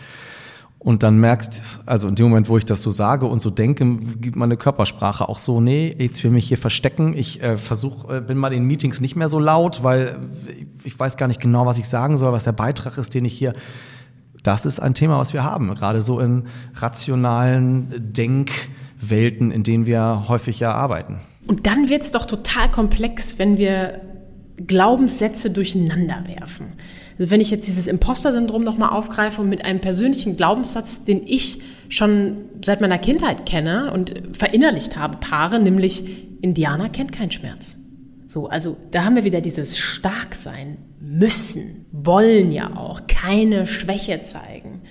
und 0.85 1.03
dann 1.03 1.17
merkst, 1.17 1.81
also 1.87 2.09
in 2.09 2.15
dem 2.15 2.29
Moment, 2.29 2.51
wo 2.51 2.59
ich 2.59 2.67
das 2.67 2.83
so 2.83 2.91
sage 2.91 3.25
und 3.25 3.41
so 3.41 3.49
denke, 3.49 3.97
gibt 4.21 4.37
meine 4.37 4.59
Körpersprache 4.59 5.27
auch 5.31 5.39
so, 5.39 5.59
nee, 5.59 5.97
jetzt 5.99 6.23
will 6.23 6.31
mich 6.31 6.47
hier 6.47 6.59
verstecken. 6.59 7.17
Ich 7.17 7.43
äh, 7.43 7.57
versuche, 7.57 8.19
äh, 8.19 8.21
bin 8.21 8.37
mal 8.37 8.53
in 8.53 8.65
Meetings 8.65 9.01
nicht 9.01 9.17
mehr 9.17 9.31
so 9.31 9.39
laut, 9.39 9.83
weil 9.83 10.19
ich 10.85 10.99
weiß 10.99 11.17
gar 11.17 11.27
nicht 11.27 11.41
genau, 11.41 11.65
was 11.65 11.79
ich 11.79 11.89
sagen 11.89 12.19
soll, 12.19 12.33
was 12.33 12.45
der 12.45 12.53
Beitrag 12.53 12.99
ist, 12.99 13.15
den 13.15 13.25
ich 13.25 13.33
hier. 13.33 13.55
Das 14.43 14.67
ist 14.67 14.79
ein 14.79 14.93
Thema, 14.93 15.19
was 15.19 15.33
wir 15.33 15.43
haben, 15.43 15.75
gerade 15.75 16.03
so 16.03 16.21
in 16.21 16.45
rationalen 16.75 18.13
Denkwelten, 18.13 19.51
in 19.53 19.63
denen 19.63 19.87
wir 19.87 20.25
häufig 20.29 20.61
ja 20.61 20.75
arbeiten. 20.75 21.17
Und 21.47 21.67
dann 21.67 21.89
wird's 21.89 22.11
doch 22.11 22.27
total 22.27 22.71
komplex, 22.71 23.39
wenn 23.39 23.57
wir 23.57 24.03
Glaubenssätze 24.67 25.51
durcheinander 25.51 26.25
werfen. 26.27 26.75
Wenn 27.19 27.41
ich 27.41 27.51
jetzt 27.51 27.69
dieses 27.69 27.87
Imposter-Syndrom 27.87 28.65
nochmal 28.65 28.91
aufgreife 28.91 29.41
und 29.41 29.49
mit 29.49 29.65
einem 29.65 29.81
persönlichen 29.81 30.37
Glaubenssatz, 30.37 31.05
den 31.05 31.23
ich 31.25 31.61
schon 31.89 32.37
seit 32.63 32.81
meiner 32.81 32.99
Kindheit 32.99 33.47
kenne 33.47 33.93
und 33.93 34.15
verinnerlicht 34.33 34.97
habe, 34.97 35.19
paare, 35.19 35.61
nämlich 35.61 36.05
Indianer 36.41 36.89
kennt 36.89 37.13
keinen 37.13 37.31
Schmerz. 37.31 37.77
So, 38.27 38.49
also 38.49 38.77
da 38.91 39.05
haben 39.05 39.15
wir 39.15 39.25
wieder 39.25 39.41
dieses 39.41 39.79
Starksein, 39.79 40.79
müssen, 41.01 41.87
wollen 41.93 42.51
ja 42.51 42.77
auch, 42.77 43.07
keine 43.07 43.65
Schwäche 43.67 44.23
zeigen. 44.23 44.83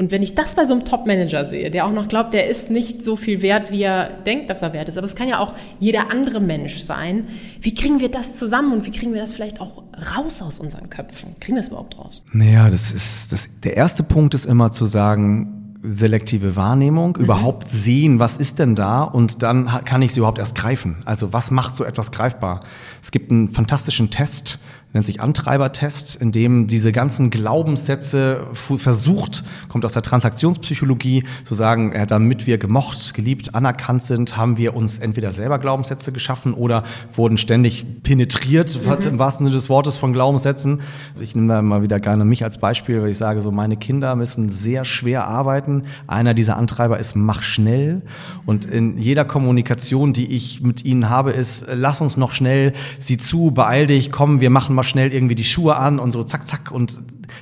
Und 0.00 0.10
wenn 0.12 0.22
ich 0.22 0.34
das 0.34 0.54
bei 0.54 0.64
so 0.64 0.72
einem 0.72 0.86
Top-Manager 0.86 1.44
sehe, 1.44 1.70
der 1.70 1.84
auch 1.84 1.92
noch 1.92 2.08
glaubt, 2.08 2.32
der 2.32 2.48
ist 2.48 2.70
nicht 2.70 3.04
so 3.04 3.16
viel 3.16 3.42
wert, 3.42 3.70
wie 3.70 3.82
er 3.82 4.08
denkt, 4.08 4.48
dass 4.48 4.62
er 4.62 4.72
wert 4.72 4.88
ist, 4.88 4.96
aber 4.96 5.04
es 5.04 5.14
kann 5.14 5.28
ja 5.28 5.40
auch 5.40 5.52
jeder 5.78 6.10
andere 6.10 6.40
Mensch 6.40 6.78
sein, 6.78 7.28
wie 7.60 7.74
kriegen 7.74 8.00
wir 8.00 8.10
das 8.10 8.34
zusammen 8.34 8.72
und 8.72 8.86
wie 8.86 8.92
kriegen 8.92 9.12
wir 9.12 9.20
das 9.20 9.34
vielleicht 9.34 9.60
auch 9.60 9.82
raus 10.16 10.40
aus 10.40 10.58
unseren 10.58 10.88
Köpfen? 10.88 11.36
Kriegen 11.38 11.56
wir 11.56 11.62
das 11.62 11.68
überhaupt 11.68 11.98
raus? 11.98 12.22
Naja, 12.32 12.70
das 12.70 12.92
ist, 12.92 13.30
das, 13.30 13.50
der 13.62 13.76
erste 13.76 14.02
Punkt 14.02 14.32
ist 14.32 14.46
immer 14.46 14.70
zu 14.70 14.86
sagen, 14.86 15.60
selektive 15.82 16.56
Wahrnehmung, 16.56 17.16
mhm. 17.18 17.24
überhaupt 17.24 17.68
sehen, 17.68 18.20
was 18.20 18.38
ist 18.38 18.58
denn 18.58 18.74
da 18.74 19.02
und 19.02 19.42
dann 19.42 19.66
kann 19.84 20.00
ich 20.00 20.14
sie 20.14 20.20
überhaupt 20.20 20.38
erst 20.38 20.54
greifen. 20.54 20.96
Also 21.04 21.34
was 21.34 21.50
macht 21.50 21.76
so 21.76 21.84
etwas 21.84 22.10
greifbar? 22.10 22.60
Es 23.02 23.10
gibt 23.10 23.30
einen 23.30 23.52
fantastischen 23.52 24.10
Test, 24.10 24.60
nennt 24.92 25.06
sich 25.06 25.20
Antreibertest, 25.20 26.16
in 26.16 26.32
dem 26.32 26.66
diese 26.66 26.90
ganzen 26.90 27.30
Glaubenssätze 27.30 28.46
versucht, 28.52 29.44
kommt 29.68 29.84
aus 29.84 29.92
der 29.92 30.02
Transaktionspsychologie, 30.02 31.24
zu 31.44 31.54
sagen, 31.54 31.92
ja, 31.94 32.06
damit 32.06 32.46
wir 32.46 32.58
gemocht, 32.58 33.14
geliebt, 33.14 33.54
anerkannt 33.54 34.02
sind, 34.02 34.36
haben 34.36 34.56
wir 34.56 34.74
uns 34.74 34.98
entweder 34.98 35.32
selber 35.32 35.58
Glaubenssätze 35.58 36.12
geschaffen 36.12 36.54
oder 36.54 36.82
wurden 37.12 37.38
ständig 37.38 38.02
penetriert, 38.02 38.78
mhm. 38.84 39.08
im 39.08 39.18
wahrsten 39.18 39.46
Sinne 39.46 39.54
des 39.54 39.68
Wortes 39.68 39.96
von 39.96 40.12
Glaubenssätzen. 40.12 40.80
Ich 41.20 41.36
nehme 41.36 41.54
da 41.54 41.62
mal 41.62 41.82
wieder 41.82 42.00
gerne 42.00 42.24
mich 42.24 42.42
als 42.42 42.58
Beispiel, 42.58 43.00
weil 43.00 43.10
ich 43.10 43.18
sage, 43.18 43.40
so 43.40 43.52
meine 43.52 43.76
Kinder 43.76 44.16
müssen 44.16 44.48
sehr 44.48 44.84
schwer 44.84 45.26
arbeiten. 45.26 45.84
Einer 46.08 46.34
dieser 46.34 46.56
Antreiber 46.56 46.98
ist, 46.98 47.14
mach 47.14 47.42
schnell. 47.42 48.02
Und 48.44 48.64
in 48.64 48.98
jeder 48.98 49.24
Kommunikation, 49.24 50.12
die 50.12 50.32
ich 50.32 50.62
mit 50.62 50.84
ihnen 50.84 51.08
habe, 51.08 51.30
ist, 51.30 51.66
lass 51.72 52.00
uns 52.00 52.16
noch 52.16 52.32
schnell, 52.32 52.72
sieh 52.98 53.16
zu, 53.16 53.52
beeil 53.52 53.86
dich, 53.86 54.10
komm, 54.10 54.40
wir 54.40 54.50
machen 54.50 54.74
mal 54.74 54.79
mal 54.80 54.84
schnell 54.84 55.12
irgendwie 55.12 55.34
die 55.34 55.44
Schuhe 55.44 55.76
an 55.76 55.98
und 55.98 56.10
so 56.10 56.22
zack, 56.22 56.46
zack. 56.46 56.70
Und 56.70 56.98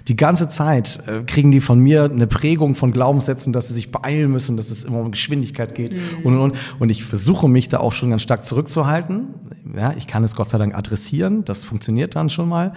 die 0.09 0.17
ganze 0.17 0.49
Zeit 0.49 1.01
äh, 1.07 1.23
kriegen 1.25 1.51
die 1.51 1.61
von 1.61 1.79
mir 1.79 2.05
eine 2.05 2.27
Prägung 2.27 2.75
von 2.75 2.93
Glaubenssätzen, 2.93 3.53
dass 3.53 3.69
sie 3.69 3.75
sich 3.75 3.93
beeilen 3.93 4.31
müssen, 4.31 4.57
dass 4.57 4.71
es 4.71 4.85
immer 4.85 4.99
um 4.99 5.11
Geschwindigkeit 5.11 5.75
geht 5.75 5.93
mhm. 5.93 6.01
und, 6.25 6.35
und, 6.35 6.41
und. 6.41 6.59
Und 6.81 6.91
ich 6.91 7.05
versuche 7.05 7.49
mich 7.49 7.69
da 7.69 7.79
auch 7.79 7.93
schon 7.93 8.11
ganz 8.11 8.23
stark 8.23 8.45
zurückzuhalten. 8.45 9.29
Ja, 9.77 9.95
ich 9.97 10.07
kann 10.07 10.25
es 10.25 10.35
Gott 10.35 10.49
sei 10.49 10.59
Dank 10.59 10.75
adressieren, 10.75 11.45
das 11.45 11.65
funktioniert 11.65 12.17
dann 12.17 12.31
schon 12.31 12.49
mal. 12.49 12.73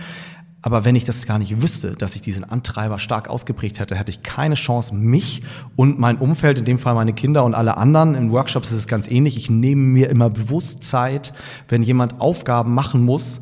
Aber 0.64 0.86
wenn 0.86 0.96
ich 0.96 1.06
das 1.06 1.26
gar 1.26 1.40
nicht 1.40 1.64
wüsste, 1.64 1.96
dass 1.96 2.16
ich 2.16 2.22
diesen 2.22 2.44
Antreiber 2.44 3.00
stark 3.00 3.30
ausgeprägt 3.30 3.80
hätte, 3.80 3.96
hätte 3.96 4.12
ich 4.12 4.22
keine 4.22 4.54
Chance, 4.54 4.94
mich 4.94 5.42
und 5.76 5.98
mein 5.98 6.18
Umfeld, 6.18 6.60
in 6.60 6.66
dem 6.66 6.78
Fall 6.78 6.94
meine 6.94 7.14
Kinder 7.14 7.44
und 7.46 7.56
alle 7.56 7.78
anderen, 7.78 8.14
in 8.14 8.32
Workshops 8.32 8.72
ist 8.72 8.78
es 8.78 8.88
ganz 8.88 9.10
ähnlich. 9.10 9.38
Ich 9.38 9.50
nehme 9.50 9.82
mir 9.82 10.10
immer 10.12 10.30
bewusst 10.30 10.84
Zeit, 10.84 11.34
wenn 11.68 11.82
jemand 11.82 12.22
Aufgaben 12.22 12.76
machen 12.76 13.02
muss, 13.04 13.42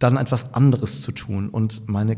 dann 0.00 0.16
etwas 0.16 0.54
anderes 0.54 1.02
zu 1.02 1.12
tun 1.12 1.48
und 1.48 1.88
meine 1.88 2.16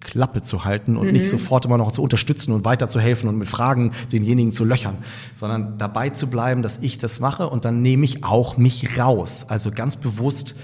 Klappe 0.00 0.42
zu 0.42 0.64
halten 0.64 0.96
und 0.96 1.06
mhm. 1.06 1.12
nicht 1.12 1.28
sofort 1.28 1.64
immer 1.64 1.78
noch 1.78 1.90
zu 1.90 2.02
unterstützen 2.02 2.52
und 2.52 2.64
weiterzuhelfen 2.64 3.28
und 3.28 3.36
mit 3.36 3.48
Fragen 3.48 3.92
denjenigen 4.12 4.52
zu 4.52 4.64
löchern, 4.64 4.98
sondern 5.34 5.76
dabei 5.78 6.10
zu 6.10 6.28
bleiben, 6.28 6.62
dass 6.62 6.78
ich 6.78 6.98
das 6.98 7.20
mache 7.20 7.48
und 7.48 7.64
dann 7.64 7.82
nehme 7.82 8.04
ich 8.04 8.22
auch 8.24 8.56
mich 8.56 8.98
raus. 8.98 9.46
Also 9.48 9.70
ganz 9.70 9.96
bewusst 9.96 10.54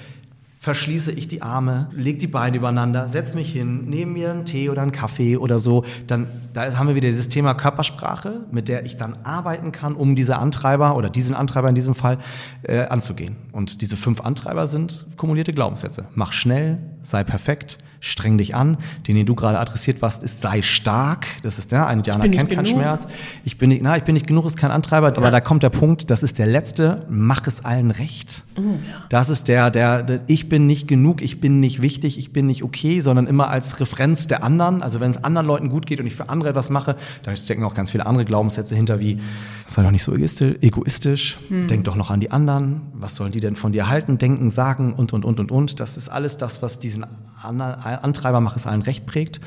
verschließe 0.60 1.10
ich 1.12 1.26
die 1.26 1.40
Arme, 1.40 1.88
leg 1.90 2.18
die 2.18 2.26
Beine 2.26 2.58
übereinander, 2.58 3.08
setz 3.08 3.34
mich 3.34 3.50
hin, 3.50 3.86
nehme 3.86 4.12
mir 4.12 4.30
einen 4.30 4.44
Tee 4.44 4.68
oder 4.68 4.82
einen 4.82 4.92
Kaffee 4.92 5.38
oder 5.38 5.58
so. 5.58 5.84
Dann 6.06 6.26
da 6.52 6.76
haben 6.76 6.86
wir 6.86 6.94
wieder 6.94 7.08
dieses 7.08 7.30
Thema 7.30 7.54
Körpersprache, 7.54 8.44
mit 8.50 8.68
der 8.68 8.84
ich 8.84 8.98
dann 8.98 9.16
arbeiten 9.24 9.72
kann, 9.72 9.94
um 9.94 10.14
diese 10.14 10.36
Antreiber 10.36 10.96
oder 10.96 11.08
diesen 11.08 11.34
Antreiber 11.34 11.70
in 11.70 11.74
diesem 11.74 11.94
Fall 11.94 12.18
äh, 12.62 12.82
anzugehen. 12.82 13.36
Und 13.52 13.80
diese 13.80 13.96
fünf 13.96 14.20
Antreiber 14.20 14.68
sind 14.68 15.06
kumulierte 15.16 15.54
Glaubenssätze. 15.54 16.04
Mach 16.14 16.32
schnell, 16.32 16.78
sei 17.00 17.24
perfekt, 17.24 17.78
streng 18.00 18.38
dich 18.38 18.54
an. 18.54 18.78
Den, 19.06 19.14
den 19.14 19.26
du 19.26 19.34
gerade 19.34 19.58
adressiert 19.58 20.02
warst, 20.02 20.22
ist 20.22 20.40
sei 20.40 20.62
stark. 20.62 21.26
Das 21.42 21.58
ist 21.58 21.72
der, 21.72 21.86
ein 21.86 21.98
Indianer 21.98 22.28
kennt 22.28 22.50
keinen 22.50 22.66
Schmerz. 22.66 23.06
Ich 23.44 23.58
bin 23.58 23.68
nicht, 23.68 23.82
na, 23.82 23.96
ich 23.96 24.04
bin 24.04 24.14
nicht 24.14 24.26
genug, 24.26 24.46
ist 24.46 24.56
kein 24.56 24.70
Antreiber. 24.70 25.08
Aber 25.08 25.22
ja. 25.22 25.30
da 25.30 25.40
kommt 25.40 25.62
der 25.62 25.70
Punkt, 25.70 26.10
das 26.10 26.22
ist 26.22 26.38
der 26.38 26.46
letzte, 26.46 27.06
mach 27.08 27.46
es 27.46 27.64
allen 27.64 27.90
recht. 27.90 28.42
Ja. 28.56 28.62
Das 29.08 29.28
ist 29.28 29.48
der, 29.48 29.70
der, 29.70 30.02
der, 30.02 30.22
ich 30.26 30.48
bin 30.48 30.66
nicht 30.66 30.88
genug, 30.88 31.22
ich 31.22 31.40
bin 31.40 31.60
nicht 31.60 31.82
wichtig, 31.82 32.18
ich 32.18 32.32
bin 32.32 32.46
nicht 32.46 32.62
okay, 32.62 33.00
sondern 33.00 33.26
immer 33.26 33.48
als 33.48 33.80
Referenz 33.80 34.26
der 34.26 34.42
anderen. 34.42 34.82
Also 34.82 35.00
wenn 35.00 35.10
es 35.10 35.22
anderen 35.22 35.46
Leuten 35.46 35.68
gut 35.68 35.86
geht 35.86 36.00
und 36.00 36.06
ich 36.06 36.14
für 36.14 36.28
andere 36.30 36.50
etwas 36.50 36.70
mache, 36.70 36.96
da 37.22 37.36
stecken 37.36 37.64
auch 37.64 37.74
ganz 37.74 37.90
viele 37.90 38.06
andere 38.06 38.24
Glaubenssätze 38.24 38.74
hinter, 38.74 39.00
wie 39.00 39.18
sei 39.66 39.82
doch 39.82 39.90
nicht 39.90 40.02
so 40.02 40.14
egoistisch, 40.14 41.38
hm. 41.48 41.68
denk 41.68 41.84
doch 41.84 41.96
noch 41.96 42.10
an 42.10 42.20
die 42.20 42.30
anderen, 42.30 42.80
was 42.94 43.14
sollen 43.14 43.32
die 43.32 43.40
denn 43.40 43.56
von 43.56 43.72
dir 43.72 43.88
halten, 43.88 44.18
denken, 44.18 44.50
sagen 44.50 44.94
und, 44.94 45.12
und, 45.12 45.24
und, 45.24 45.38
und, 45.38 45.52
und. 45.52 45.80
Das 45.80 45.96
ist 45.96 46.08
alles 46.08 46.38
das, 46.38 46.62
was 46.62 46.80
diesen 46.80 47.06
Antreiber 47.42 48.40
mach 48.40 48.56
es 48.56 48.66
allen 48.66 48.82
recht 48.82 49.06
prägt. 49.06 49.40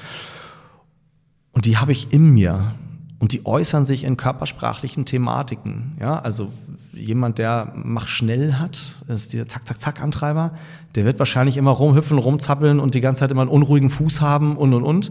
Und 1.51 1.65
die 1.65 1.77
habe 1.77 1.91
ich 1.91 2.11
in 2.11 2.33
mir. 2.33 2.73
Und 3.19 3.31
die 3.31 3.45
äußern 3.45 3.85
sich 3.85 4.03
in 4.03 4.17
körpersprachlichen 4.17 5.05
Thematiken. 5.05 5.95
Ja, 5.99 6.19
also 6.19 6.51
jemand, 6.91 7.37
der 7.37 7.71
mach 7.75 8.07
schnell 8.07 8.55
hat, 8.55 8.95
ist 9.07 9.33
dieser 9.33 9.47
Zack, 9.47 9.67
Zack, 9.67 9.79
Zack 9.79 10.01
Antreiber, 10.01 10.51
der 10.95 11.05
wird 11.05 11.19
wahrscheinlich 11.19 11.57
immer 11.57 11.71
rumhüpfen, 11.71 12.17
rumzappeln 12.17 12.79
und 12.79 12.95
die 12.95 13.01
ganze 13.01 13.19
Zeit 13.19 13.31
immer 13.31 13.41
einen 13.41 13.49
unruhigen 13.49 13.89
Fuß 13.89 14.21
haben 14.21 14.57
und, 14.57 14.73
und, 14.73 14.83
und. 14.83 15.09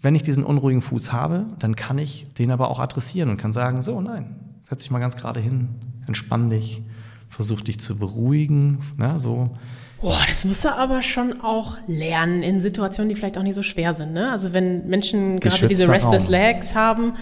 Wenn 0.00 0.14
ich 0.14 0.22
diesen 0.22 0.44
unruhigen 0.44 0.82
Fuß 0.82 1.12
habe, 1.12 1.46
dann 1.58 1.74
kann 1.74 1.98
ich 1.98 2.32
den 2.34 2.50
aber 2.50 2.70
auch 2.70 2.78
adressieren 2.78 3.30
und 3.30 3.36
kann 3.36 3.52
sagen, 3.52 3.82
so, 3.82 4.00
nein, 4.00 4.36
setz 4.68 4.82
dich 4.82 4.90
mal 4.90 5.00
ganz 5.00 5.16
gerade 5.16 5.40
hin, 5.40 5.70
entspann 6.06 6.50
dich, 6.50 6.82
versuch 7.28 7.62
dich 7.62 7.80
zu 7.80 7.96
beruhigen, 7.96 8.78
ne, 8.96 9.18
so 9.18 9.56
Boah, 10.00 10.18
das 10.30 10.44
musst 10.44 10.64
du 10.64 10.72
aber 10.72 11.02
schon 11.02 11.40
auch 11.40 11.76
lernen 11.88 12.44
in 12.44 12.60
Situationen, 12.60 13.08
die 13.08 13.16
vielleicht 13.16 13.36
auch 13.36 13.42
nicht 13.42 13.56
so 13.56 13.64
schwer 13.64 13.94
sind. 13.94 14.12
Ne? 14.12 14.30
Also 14.30 14.52
wenn 14.52 14.86
Menschen 14.86 15.40
gerade 15.40 15.66
diese 15.66 15.88
Restless 15.88 16.24
Raum. 16.24 16.30
Legs 16.30 16.74
haben, 16.76 17.14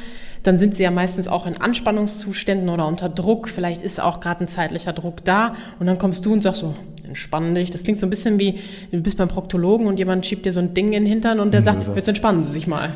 dann 0.42 0.58
sind 0.58 0.74
sie 0.74 0.82
ja 0.82 0.90
meistens 0.90 1.26
auch 1.26 1.46
in 1.46 1.56
Anspannungszuständen 1.56 2.68
oder 2.68 2.86
unter 2.86 3.08
Druck. 3.08 3.48
Vielleicht 3.48 3.80
ist 3.80 3.98
auch 3.98 4.20
gerade 4.20 4.44
ein 4.44 4.48
zeitlicher 4.48 4.92
Druck 4.92 5.24
da 5.24 5.54
und 5.78 5.86
dann 5.86 5.98
kommst 5.98 6.26
du 6.26 6.34
und 6.34 6.42
sagst 6.42 6.60
so, 6.60 6.74
entspann 7.02 7.54
dich. 7.54 7.70
Das 7.70 7.82
klingt 7.82 7.98
so 7.98 8.06
ein 8.06 8.10
bisschen 8.10 8.38
wie, 8.38 8.60
du 8.92 9.00
bist 9.00 9.16
beim 9.16 9.28
Proktologen 9.28 9.86
und 9.86 9.98
jemand 9.98 10.26
schiebt 10.26 10.44
dir 10.44 10.52
so 10.52 10.60
ein 10.60 10.74
Ding 10.74 10.92
in 10.92 11.04
den 11.04 11.06
Hintern 11.06 11.40
und 11.40 11.52
der 11.52 11.62
sagt, 11.62 11.82
sagst, 11.82 11.96
jetzt 11.96 12.08
entspannen 12.08 12.44
Sie 12.44 12.52
sich 12.52 12.66
mal. 12.66 12.90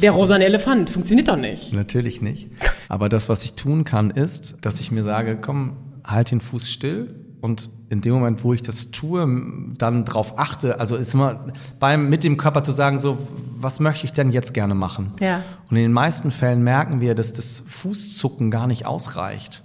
Der 0.00 0.12
rosane 0.12 0.46
Elefant, 0.46 0.88
funktioniert 0.88 1.28
doch 1.28 1.36
nicht. 1.36 1.74
Natürlich 1.74 2.22
nicht. 2.22 2.48
Aber 2.88 3.10
das, 3.10 3.28
was 3.28 3.44
ich 3.44 3.52
tun 3.52 3.84
kann, 3.84 4.10
ist, 4.10 4.56
dass 4.62 4.80
ich 4.80 4.90
mir 4.90 5.02
sage, 5.02 5.36
komm, 5.38 5.76
halt 6.02 6.30
den 6.30 6.40
Fuß 6.40 6.70
still 6.70 7.17
und 7.40 7.70
in 7.88 8.00
dem 8.00 8.12
Moment, 8.12 8.44
wo 8.44 8.52
ich 8.52 8.62
das 8.62 8.90
tue, 8.90 9.26
dann 9.78 10.04
darauf 10.04 10.38
achte, 10.38 10.80
also 10.80 10.96
ist 10.96 11.14
immer 11.14 11.46
beim 11.78 12.08
mit 12.08 12.24
dem 12.24 12.36
Körper 12.36 12.62
zu 12.62 12.72
sagen, 12.72 12.98
so, 12.98 13.18
was 13.56 13.80
möchte 13.80 14.04
ich 14.04 14.12
denn 14.12 14.30
jetzt 14.30 14.54
gerne 14.54 14.74
machen? 14.74 15.12
Ja. 15.20 15.42
Und 15.70 15.76
in 15.76 15.82
den 15.82 15.92
meisten 15.92 16.30
Fällen 16.30 16.62
merken 16.62 17.00
wir, 17.00 17.14
dass 17.14 17.32
das 17.32 17.64
Fußzucken 17.66 18.50
gar 18.50 18.66
nicht 18.66 18.86
ausreicht. 18.86 19.64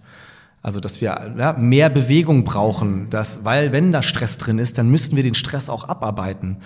Also, 0.61 0.79
dass 0.79 1.01
wir 1.01 1.33
ja, 1.37 1.53
mehr 1.53 1.89
Bewegung 1.89 2.45
brauchen, 2.45 3.09
dass, 3.09 3.43
weil 3.43 3.73
wenn 3.73 3.91
da 3.91 4.01
Stress 4.01 4.37
drin 4.37 4.59
ist, 4.59 4.77
dann 4.77 4.89
müssten 4.89 5.17
wir 5.17 5.23
den 5.23 5.35
Stress 5.35 5.69
auch 5.69 5.89
abarbeiten. 5.89 6.57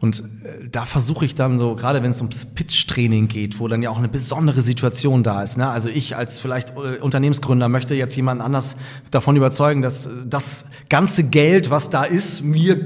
Und 0.00 0.20
äh, 0.20 0.68
da 0.70 0.86
versuche 0.86 1.26
ich 1.26 1.34
dann 1.34 1.58
so, 1.58 1.74
gerade 1.76 2.02
wenn 2.02 2.10
es 2.10 2.20
ums 2.20 2.46
Pitch-Training 2.46 3.28
geht, 3.28 3.60
wo 3.60 3.68
dann 3.68 3.82
ja 3.82 3.90
auch 3.90 3.98
eine 3.98 4.08
besondere 4.08 4.62
Situation 4.62 5.22
da 5.22 5.42
ist. 5.42 5.58
Ne? 5.58 5.68
Also 5.68 5.90
ich 5.90 6.16
als 6.16 6.38
vielleicht 6.38 6.70
äh, 6.70 6.98
Unternehmensgründer 7.00 7.68
möchte 7.68 7.94
jetzt 7.94 8.16
jemanden 8.16 8.42
anders 8.42 8.76
davon 9.10 9.36
überzeugen, 9.36 9.82
dass 9.82 10.06
äh, 10.06 10.10
das 10.26 10.64
ganze 10.88 11.24
Geld, 11.24 11.70
was 11.70 11.90
da 11.90 12.04
ist, 12.04 12.42
mir 12.42 12.78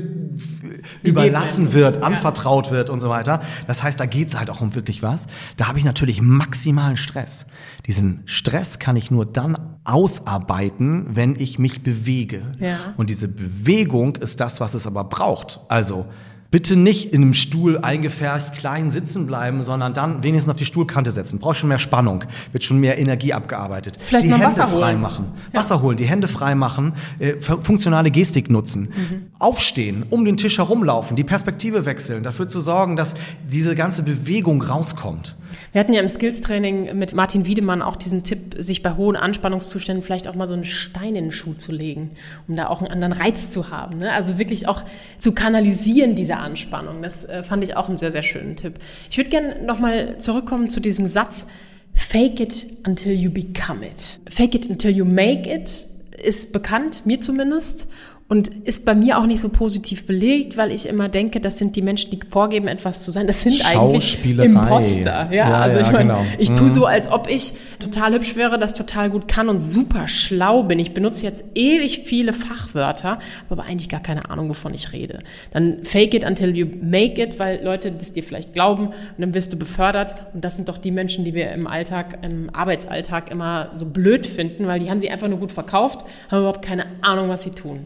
überlassen 1.04 1.72
wird, 1.72 2.02
anvertraut 2.02 2.72
wird 2.72 2.90
und 2.90 2.98
so 2.98 3.08
weiter. 3.08 3.40
Das 3.68 3.82
heißt, 3.84 3.98
da 4.00 4.06
geht's 4.06 4.36
halt 4.36 4.50
auch 4.50 4.60
um 4.60 4.74
wirklich 4.74 5.02
was. 5.02 5.28
Da 5.56 5.68
habe 5.68 5.78
ich 5.78 5.84
natürlich 5.84 6.20
maximalen 6.20 6.96
Stress. 6.96 7.46
Diesen 7.86 8.22
Stress 8.26 8.80
kann 8.80 8.96
ich 8.96 9.12
nur 9.12 9.24
dann 9.24 9.56
ausarbeiten, 9.84 11.06
wenn 11.10 11.36
ich 11.36 11.60
mich 11.60 11.82
bewege. 11.84 12.42
Ja. 12.58 12.78
Und 12.96 13.08
diese 13.08 13.28
Bewegung 13.28 14.16
ist 14.16 14.40
das, 14.40 14.60
was 14.60 14.74
es 14.74 14.86
aber 14.86 15.04
braucht. 15.04 15.60
Also 15.68 16.06
bitte 16.54 16.76
nicht 16.76 17.12
in 17.12 17.22
einem 17.22 17.34
Stuhl 17.34 17.78
eingefärbt 17.78 18.54
klein 18.54 18.88
sitzen 18.88 19.26
bleiben, 19.26 19.64
sondern 19.64 19.92
dann 19.92 20.22
wenigstens 20.22 20.52
auf 20.52 20.56
die 20.56 20.64
Stuhlkante 20.64 21.10
setzen. 21.10 21.40
Braucht 21.40 21.56
schon 21.56 21.68
mehr 21.68 21.80
Spannung, 21.80 22.22
wird 22.52 22.62
schon 22.62 22.78
mehr 22.78 22.96
Energie 22.96 23.32
abgearbeitet. 23.32 23.98
Vielleicht 24.00 24.26
die 24.26 24.30
mal 24.30 24.36
Hände 24.36 24.52
Wasser 24.52 24.68
frei 24.68 24.92
holen. 24.92 25.00
machen. 25.00 25.26
Ja. 25.52 25.58
Wasser 25.58 25.82
holen, 25.82 25.96
die 25.96 26.04
Hände 26.04 26.28
frei 26.28 26.54
machen, 26.54 26.92
äh, 27.18 27.40
funktionale 27.40 28.12
Gestik 28.12 28.52
nutzen. 28.52 28.82
Mhm. 28.82 29.22
Aufstehen, 29.40 30.06
um 30.10 30.24
den 30.24 30.36
Tisch 30.36 30.58
herumlaufen, 30.58 31.16
die 31.16 31.24
Perspektive 31.24 31.86
wechseln, 31.86 32.22
dafür 32.22 32.46
zu 32.46 32.60
sorgen, 32.60 32.94
dass 32.94 33.14
diese 33.50 33.74
ganze 33.74 34.04
Bewegung 34.04 34.62
rauskommt. 34.62 35.34
Wir 35.74 35.80
hatten 35.80 35.92
ja 35.92 36.00
im 36.00 36.08
Skills-Training 36.08 36.96
mit 36.96 37.14
Martin 37.14 37.46
Wiedemann 37.46 37.82
auch 37.82 37.96
diesen 37.96 38.22
Tipp, 38.22 38.54
sich 38.56 38.84
bei 38.84 38.94
hohen 38.94 39.16
Anspannungszuständen 39.16 40.04
vielleicht 40.04 40.28
auch 40.28 40.36
mal 40.36 40.46
so 40.46 40.54
einen 40.54 40.64
Stein 40.64 41.16
in 41.16 41.24
den 41.24 41.32
Schuh 41.32 41.54
zu 41.54 41.72
legen, 41.72 42.12
um 42.46 42.54
da 42.54 42.68
auch 42.68 42.80
einen 42.80 42.92
anderen 42.92 43.12
Reiz 43.12 43.50
zu 43.50 43.70
haben. 43.70 43.98
Ne? 43.98 44.12
Also 44.12 44.38
wirklich 44.38 44.68
auch 44.68 44.84
zu 45.18 45.32
kanalisieren, 45.32 46.14
diese 46.14 46.36
Anspannung. 46.36 47.02
Das 47.02 47.24
äh, 47.24 47.42
fand 47.42 47.64
ich 47.64 47.76
auch 47.76 47.88
einen 47.88 47.96
sehr, 47.96 48.12
sehr 48.12 48.22
schönen 48.22 48.54
Tipp. 48.54 48.74
Ich 49.10 49.16
würde 49.16 49.30
gerne 49.30 49.64
nochmal 49.66 50.16
zurückkommen 50.18 50.70
zu 50.70 50.78
diesem 50.78 51.08
Satz, 51.08 51.48
Fake 51.92 52.38
it 52.38 52.66
until 52.86 53.12
you 53.12 53.32
become 53.32 53.84
it. 53.84 54.20
Fake 54.32 54.54
it 54.54 54.70
until 54.70 54.92
you 54.92 55.04
make 55.04 55.52
it 55.52 55.88
ist 56.22 56.52
bekannt, 56.52 57.04
mir 57.04 57.20
zumindest 57.20 57.88
und 58.26 58.48
ist 58.48 58.86
bei 58.86 58.94
mir 58.94 59.18
auch 59.18 59.26
nicht 59.26 59.40
so 59.40 59.50
positiv 59.50 60.06
belegt, 60.06 60.56
weil 60.56 60.72
ich 60.72 60.88
immer 60.88 61.10
denke, 61.10 61.40
das 61.40 61.58
sind 61.58 61.76
die 61.76 61.82
Menschen, 61.82 62.10
die 62.10 62.20
vorgeben, 62.28 62.68
etwas 62.68 63.04
zu 63.04 63.10
sein. 63.10 63.26
Das 63.26 63.42
sind 63.42 63.64
eigentlich 63.66 64.24
Imposter. 64.24 65.28
Ja, 65.30 65.32
ja 65.32 65.54
also 65.54 65.78
ja, 65.78 65.86
ich 65.86 65.92
meine, 65.92 66.14
genau. 66.14 66.24
ich 66.38 66.48
tue 66.52 66.68
mhm. 66.68 66.74
so, 66.74 66.86
als 66.86 67.12
ob 67.12 67.28
ich 67.28 67.52
total 67.78 68.14
hübsch 68.14 68.34
wäre, 68.34 68.58
das 68.58 68.72
total 68.72 69.10
gut 69.10 69.28
kann 69.28 69.50
und 69.50 69.58
super 69.58 70.08
schlau 70.08 70.62
bin. 70.62 70.78
Ich 70.78 70.94
benutze 70.94 71.26
jetzt 71.26 71.44
ewig 71.54 72.00
viele 72.06 72.32
Fachwörter, 72.32 73.10
habe 73.10 73.20
aber 73.50 73.64
eigentlich 73.64 73.90
gar 73.90 74.00
keine 74.00 74.30
Ahnung, 74.30 74.48
wovon 74.48 74.72
ich 74.72 74.94
rede. 74.94 75.18
Dann 75.52 75.84
fake 75.84 76.14
it 76.14 76.24
until 76.24 76.56
you 76.56 76.66
make 76.80 77.22
it, 77.22 77.38
weil 77.38 77.62
Leute 77.62 77.92
das 77.92 78.14
dir 78.14 78.22
vielleicht 78.22 78.54
glauben 78.54 78.86
und 78.86 78.94
dann 79.18 79.34
wirst 79.34 79.52
du 79.52 79.58
befördert. 79.58 80.14
Und 80.32 80.42
das 80.42 80.56
sind 80.56 80.70
doch 80.70 80.78
die 80.78 80.92
Menschen, 80.92 81.26
die 81.26 81.34
wir 81.34 81.52
im 81.52 81.66
Alltag, 81.66 82.18
im 82.22 82.48
Arbeitsalltag 82.54 83.30
immer 83.30 83.70
so 83.74 83.84
blöd 83.84 84.26
finden, 84.26 84.66
weil 84.66 84.80
die 84.80 84.90
haben 84.90 85.00
sie 85.00 85.10
einfach 85.10 85.28
nur 85.28 85.38
gut 85.38 85.52
verkauft, 85.52 86.06
haben 86.30 86.38
überhaupt 86.38 86.62
keine 86.62 86.86
Ahnung, 87.02 87.28
was 87.28 87.42
sie 87.42 87.50
tun. 87.50 87.84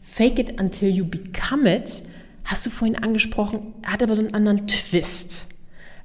Fake 0.00 0.38
it 0.38 0.60
until 0.60 0.88
you 0.88 1.04
become 1.04 1.72
it, 1.72 2.02
hast 2.44 2.66
du 2.66 2.70
vorhin 2.70 2.96
angesprochen, 2.96 3.74
hat 3.84 4.02
aber 4.02 4.14
so 4.14 4.22
einen 4.22 4.34
anderen 4.34 4.66
Twist. 4.66 5.46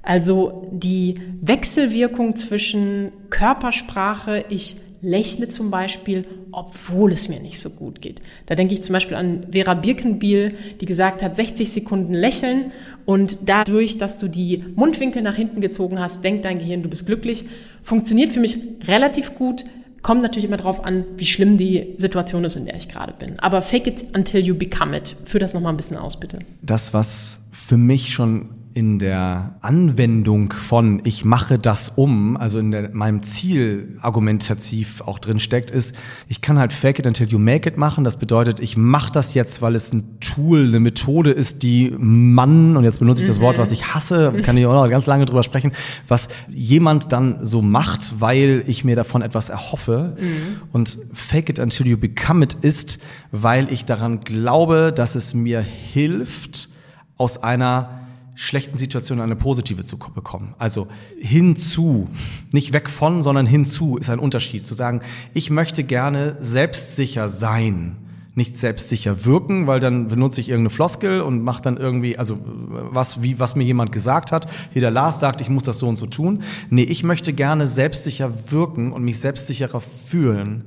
Also 0.02 0.68
die 0.70 1.14
Wechselwirkung 1.40 2.36
zwischen 2.36 3.10
Körpersprache, 3.30 4.44
ich 4.48 4.76
lächle 5.02 5.48
zum 5.48 5.70
Beispiel, 5.70 6.24
obwohl 6.52 7.12
es 7.12 7.28
mir 7.28 7.40
nicht 7.40 7.60
so 7.60 7.70
gut 7.70 8.00
geht. 8.00 8.20
Da 8.46 8.54
denke 8.54 8.74
ich 8.74 8.82
zum 8.82 8.92
Beispiel 8.92 9.16
an 9.16 9.46
Vera 9.52 9.74
Birkenbiel, 9.74 10.54
die 10.80 10.86
gesagt 10.86 11.22
hat, 11.22 11.36
60 11.36 11.70
Sekunden 11.70 12.14
lächeln 12.14 12.72
und 13.04 13.48
dadurch, 13.48 13.98
dass 13.98 14.18
du 14.18 14.28
die 14.28 14.62
Mundwinkel 14.74 15.22
nach 15.22 15.36
hinten 15.36 15.60
gezogen 15.60 16.00
hast, 16.00 16.24
denkt 16.24 16.44
dein 16.44 16.58
Gehirn, 16.58 16.82
du 16.82 16.88
bist 16.88 17.06
glücklich. 17.06 17.44
Funktioniert 17.82 18.32
für 18.32 18.40
mich 18.40 18.58
relativ 18.86 19.34
gut, 19.34 19.64
Kommt 20.06 20.22
natürlich 20.22 20.44
immer 20.44 20.56
darauf 20.56 20.84
an, 20.84 21.04
wie 21.16 21.24
schlimm 21.24 21.58
die 21.58 21.94
Situation 21.96 22.44
ist, 22.44 22.54
in 22.54 22.64
der 22.64 22.76
ich 22.76 22.88
gerade 22.88 23.12
bin. 23.12 23.40
Aber 23.40 23.60
fake 23.60 23.88
it 23.88 24.04
until 24.14 24.40
you 24.40 24.54
become 24.54 24.96
it. 24.96 25.16
Führ 25.24 25.40
das 25.40 25.52
nochmal 25.52 25.72
ein 25.72 25.76
bisschen 25.76 25.96
aus, 25.96 26.20
bitte. 26.20 26.38
Das, 26.62 26.94
was 26.94 27.40
für 27.50 27.76
mich 27.76 28.14
schon 28.14 28.50
in 28.76 28.98
der 28.98 29.54
Anwendung 29.62 30.52
von 30.52 31.00
ich 31.04 31.24
mache 31.24 31.58
das 31.58 31.88
um, 31.96 32.36
also 32.36 32.58
in 32.58 32.72
der, 32.72 32.90
meinem 32.92 33.22
Ziel 33.22 33.96
argumentativ 34.02 35.00
auch 35.00 35.18
drin 35.18 35.38
steckt, 35.38 35.70
ist, 35.70 35.96
ich 36.28 36.42
kann 36.42 36.58
halt 36.58 36.74
fake 36.74 36.98
it 36.98 37.06
until 37.06 37.26
you 37.26 37.38
make 37.38 37.66
it 37.66 37.78
machen. 37.78 38.04
Das 38.04 38.18
bedeutet, 38.18 38.60
ich 38.60 38.76
mache 38.76 39.10
das 39.10 39.32
jetzt, 39.32 39.62
weil 39.62 39.76
es 39.76 39.94
ein 39.94 40.20
Tool, 40.20 40.66
eine 40.68 40.78
Methode 40.78 41.30
ist, 41.30 41.62
die 41.62 41.94
man, 41.96 42.76
und 42.76 42.84
jetzt 42.84 42.98
benutze 42.98 43.22
ich 43.22 43.28
das 43.28 43.40
Wort, 43.40 43.56
was 43.56 43.70
ich 43.70 43.94
hasse, 43.94 44.30
kann 44.42 44.58
ich 44.58 44.66
auch 44.66 44.74
noch 44.74 44.90
ganz 44.90 45.06
lange 45.06 45.24
drüber 45.24 45.42
sprechen, 45.42 45.72
was 46.06 46.28
jemand 46.50 47.12
dann 47.12 47.38
so 47.46 47.62
macht, 47.62 48.20
weil 48.20 48.62
ich 48.66 48.84
mir 48.84 48.94
davon 48.94 49.22
etwas 49.22 49.48
erhoffe. 49.48 50.18
Mhm. 50.20 50.60
Und 50.72 50.98
fake 51.14 51.48
it 51.48 51.58
until 51.58 51.86
you 51.86 51.96
become 51.96 52.44
it 52.44 52.52
ist, 52.52 52.98
weil 53.32 53.72
ich 53.72 53.86
daran 53.86 54.20
glaube, 54.20 54.92
dass 54.94 55.14
es 55.14 55.32
mir 55.32 55.62
hilft, 55.62 56.68
aus 57.16 57.42
einer 57.42 58.05
schlechten 58.36 58.78
Situation 58.78 59.20
eine 59.20 59.34
positive 59.34 59.82
zu 59.82 59.98
bekommen. 59.98 60.54
Also 60.58 60.86
hinzu, 61.18 62.08
nicht 62.52 62.72
weg 62.72 62.88
von, 62.88 63.22
sondern 63.22 63.46
hinzu 63.46 63.96
ist 63.96 64.10
ein 64.10 64.18
Unterschied. 64.18 64.64
Zu 64.64 64.74
sagen, 64.74 65.00
ich 65.32 65.50
möchte 65.50 65.82
gerne 65.84 66.36
selbstsicher 66.38 67.30
sein, 67.30 67.96
nicht 68.34 68.54
selbstsicher 68.54 69.24
wirken, 69.24 69.66
weil 69.66 69.80
dann 69.80 70.08
benutze 70.08 70.42
ich 70.42 70.50
irgendeine 70.50 70.70
Floskel 70.70 71.22
und 71.22 71.42
mache 71.42 71.62
dann 71.62 71.78
irgendwie, 71.78 72.18
also 72.18 72.38
was, 72.44 73.22
wie, 73.22 73.40
was 73.40 73.56
mir 73.56 73.64
jemand 73.64 73.90
gesagt 73.90 74.30
hat. 74.32 74.46
Hier 74.72 74.82
der 74.82 74.90
Lars 74.90 75.18
sagt, 75.18 75.40
ich 75.40 75.48
muss 75.48 75.62
das 75.62 75.78
so 75.78 75.88
und 75.88 75.96
so 75.96 76.04
tun. 76.04 76.42
Nee, 76.68 76.82
ich 76.82 77.02
möchte 77.02 77.32
gerne 77.32 77.66
selbstsicher 77.66 78.50
wirken 78.50 78.92
und 78.92 79.02
mich 79.02 79.18
selbstsicherer 79.18 79.80
fühlen 79.80 80.64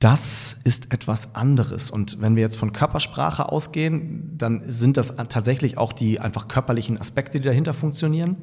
das 0.00 0.56
ist 0.64 0.92
etwas 0.94 1.34
anderes. 1.34 1.90
Und 1.90 2.20
wenn 2.20 2.34
wir 2.34 2.42
jetzt 2.42 2.56
von 2.56 2.72
Körpersprache 2.72 3.50
ausgehen, 3.50 4.36
dann 4.36 4.62
sind 4.64 4.96
das 4.96 5.14
tatsächlich 5.28 5.76
auch 5.78 5.92
die 5.92 6.18
einfach 6.18 6.48
körperlichen 6.48 6.98
Aspekte, 6.98 7.38
die 7.38 7.46
dahinter 7.46 7.74
funktionieren. 7.74 8.38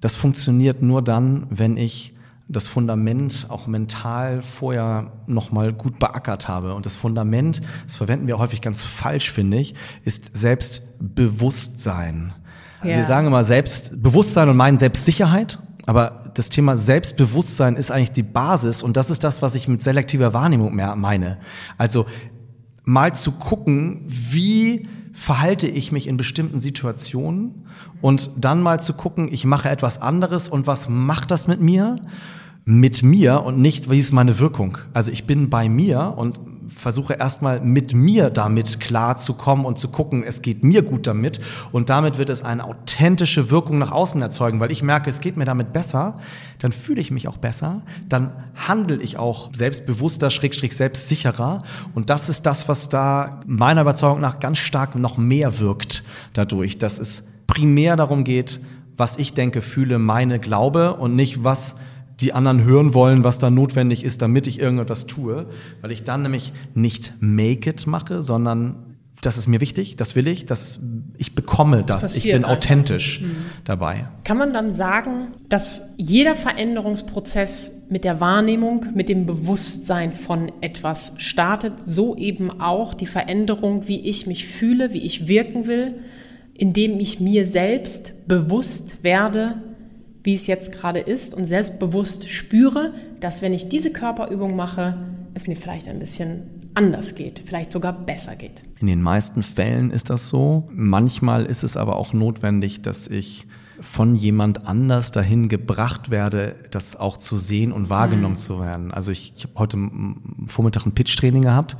Das 0.00 0.16
funktioniert 0.16 0.82
nur 0.82 1.00
dann, 1.00 1.46
wenn 1.50 1.76
ich 1.76 2.14
das 2.48 2.66
Fundament 2.66 3.46
auch 3.48 3.68
mental 3.68 4.42
vorher 4.42 5.12
nochmal 5.26 5.72
gut 5.72 6.00
beackert 6.00 6.48
habe. 6.48 6.74
Und 6.74 6.84
das 6.84 6.96
Fundament, 6.96 7.62
das 7.86 7.94
verwenden 7.94 8.26
wir 8.26 8.38
häufig 8.38 8.60
ganz 8.60 8.82
falsch, 8.82 9.30
finde 9.30 9.58
ich, 9.58 9.74
ist 10.04 10.36
Selbstbewusstsein. 10.36 12.34
Ja. 12.82 12.96
Wir 12.96 13.04
sagen 13.04 13.28
immer 13.28 13.44
Selbstbewusstsein 13.44 14.48
und 14.48 14.56
meinen 14.56 14.78
Selbstsicherheit. 14.78 15.60
Aber 15.86 16.30
das 16.34 16.48
Thema 16.48 16.76
Selbstbewusstsein 16.76 17.76
ist 17.76 17.90
eigentlich 17.90 18.12
die 18.12 18.22
Basis 18.22 18.82
und 18.82 18.96
das 18.96 19.10
ist 19.10 19.24
das, 19.24 19.42
was 19.42 19.54
ich 19.54 19.68
mit 19.68 19.82
selektiver 19.82 20.32
Wahrnehmung 20.32 20.74
mehr 20.74 20.94
meine. 20.96 21.38
Also 21.76 22.06
mal 22.84 23.14
zu 23.14 23.32
gucken, 23.32 24.02
wie 24.06 24.88
verhalte 25.12 25.66
ich 25.66 25.92
mich 25.92 26.08
in 26.08 26.16
bestimmten 26.16 26.58
Situationen 26.58 27.66
und 28.00 28.30
dann 28.38 28.62
mal 28.62 28.80
zu 28.80 28.94
gucken, 28.94 29.28
ich 29.30 29.44
mache 29.44 29.68
etwas 29.68 30.00
anderes 30.00 30.48
und 30.48 30.66
was 30.66 30.88
macht 30.88 31.30
das 31.30 31.46
mit 31.46 31.60
mir? 31.60 32.00
Mit 32.64 33.02
mir 33.02 33.42
und 33.42 33.58
nicht, 33.58 33.90
wie 33.90 33.98
ist 33.98 34.12
meine 34.12 34.38
Wirkung? 34.38 34.78
Also 34.94 35.10
ich 35.10 35.26
bin 35.26 35.50
bei 35.50 35.68
mir 35.68 36.14
und 36.16 36.40
versuche 36.74 37.14
erstmal 37.14 37.60
mit 37.60 37.94
mir 37.94 38.30
damit 38.30 38.80
klarzukommen 38.80 39.64
und 39.64 39.78
zu 39.78 39.88
gucken, 39.88 40.24
es 40.24 40.42
geht 40.42 40.64
mir 40.64 40.82
gut 40.82 41.06
damit. 41.06 41.40
Und 41.70 41.90
damit 41.90 42.18
wird 42.18 42.30
es 42.30 42.42
eine 42.42 42.64
authentische 42.64 43.50
Wirkung 43.50 43.78
nach 43.78 43.92
außen 43.92 44.20
erzeugen, 44.20 44.60
weil 44.60 44.72
ich 44.72 44.82
merke, 44.82 45.10
es 45.10 45.20
geht 45.20 45.36
mir 45.36 45.44
damit 45.44 45.72
besser, 45.72 46.18
dann 46.58 46.72
fühle 46.72 47.00
ich 47.00 47.10
mich 47.10 47.28
auch 47.28 47.36
besser, 47.36 47.82
dann 48.08 48.32
handle 48.54 48.96
ich 49.02 49.18
auch 49.18 49.50
selbstbewusster, 49.54 50.30
schrägstrich 50.30 50.76
selbstsicherer. 50.76 51.62
Und 51.94 52.10
das 52.10 52.28
ist 52.28 52.46
das, 52.46 52.68
was 52.68 52.88
da 52.88 53.40
meiner 53.46 53.82
Überzeugung 53.82 54.20
nach 54.20 54.40
ganz 54.40 54.58
stark 54.58 54.94
noch 54.94 55.18
mehr 55.18 55.58
wirkt 55.58 56.04
dadurch, 56.32 56.78
dass 56.78 56.98
es 56.98 57.24
primär 57.46 57.96
darum 57.96 58.24
geht, 58.24 58.60
was 58.96 59.18
ich 59.18 59.34
denke, 59.34 59.62
fühle, 59.62 59.98
meine, 59.98 60.38
glaube 60.38 60.94
und 60.94 61.16
nicht 61.16 61.44
was 61.44 61.76
die 62.22 62.32
anderen 62.32 62.64
hören 62.64 62.94
wollen, 62.94 63.24
was 63.24 63.38
da 63.38 63.50
notwendig 63.50 64.04
ist, 64.04 64.22
damit 64.22 64.46
ich 64.46 64.58
irgendetwas 64.58 65.06
tue, 65.06 65.46
weil 65.80 65.90
ich 65.90 66.04
dann 66.04 66.22
nämlich 66.22 66.52
nicht 66.74 67.14
make 67.20 67.68
it 67.68 67.86
mache, 67.86 68.22
sondern 68.22 68.92
das 69.22 69.38
ist 69.38 69.46
mir 69.46 69.60
wichtig, 69.60 69.94
das 69.94 70.16
will 70.16 70.26
ich, 70.26 70.46
das 70.46 70.62
ist, 70.62 70.80
ich 71.16 71.36
bekomme 71.36 71.84
das, 71.84 72.02
das 72.02 72.16
ich 72.16 72.32
bin 72.32 72.44
authentisch 72.44 73.20
mhm. 73.20 73.36
dabei. 73.64 74.06
Kann 74.24 74.36
man 74.36 74.52
dann 74.52 74.74
sagen, 74.74 75.28
dass 75.48 75.94
jeder 75.96 76.34
Veränderungsprozess 76.34 77.84
mit 77.88 78.02
der 78.02 78.18
Wahrnehmung, 78.18 78.86
mit 78.94 79.08
dem 79.08 79.24
Bewusstsein 79.24 80.12
von 80.12 80.50
etwas 80.60 81.12
startet, 81.18 81.74
so 81.84 82.16
eben 82.16 82.60
auch 82.60 82.94
die 82.94 83.06
Veränderung, 83.06 83.86
wie 83.86 84.00
ich 84.00 84.26
mich 84.26 84.46
fühle, 84.46 84.92
wie 84.92 85.02
ich 85.02 85.28
wirken 85.28 85.68
will, 85.68 86.00
indem 86.54 86.98
ich 86.98 87.20
mir 87.20 87.46
selbst 87.46 88.26
bewusst 88.26 89.04
werde, 89.04 89.54
wie 90.22 90.34
es 90.34 90.46
jetzt 90.46 90.72
gerade 90.72 91.00
ist 91.00 91.34
und 91.34 91.46
selbstbewusst 91.46 92.28
spüre, 92.28 92.94
dass 93.20 93.42
wenn 93.42 93.52
ich 93.52 93.68
diese 93.68 93.92
Körperübung 93.92 94.54
mache, 94.56 94.96
es 95.34 95.46
mir 95.46 95.56
vielleicht 95.56 95.88
ein 95.88 95.98
bisschen 95.98 96.42
anders 96.74 97.14
geht, 97.14 97.42
vielleicht 97.44 97.72
sogar 97.72 97.92
besser 97.92 98.36
geht. 98.36 98.62
In 98.80 98.86
den 98.86 99.02
meisten 99.02 99.42
Fällen 99.42 99.90
ist 99.90 100.10
das 100.10 100.28
so. 100.28 100.68
Manchmal 100.72 101.44
ist 101.44 101.62
es 101.62 101.76
aber 101.76 101.96
auch 101.96 102.12
notwendig, 102.12 102.82
dass 102.82 103.08
ich 103.08 103.46
von 103.80 104.14
jemand 104.14 104.66
anders 104.66 105.10
dahin 105.10 105.48
gebracht 105.48 106.10
werde, 106.10 106.54
das 106.70 106.96
auch 106.96 107.16
zu 107.16 107.36
sehen 107.36 107.72
und 107.72 107.90
wahrgenommen 107.90 108.34
mhm. 108.34 108.38
zu 108.38 108.60
werden. 108.60 108.92
Also 108.92 109.10
ich, 109.10 109.34
ich 109.36 109.44
habe 109.44 109.54
heute 109.56 109.78
Vormittag 110.46 110.86
ein 110.86 110.92
Pitch-Training 110.92 111.42
gehabt 111.42 111.76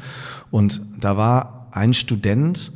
und 0.50 0.82
da 0.98 1.16
war 1.16 1.68
ein 1.70 1.94
Student, 1.94 2.72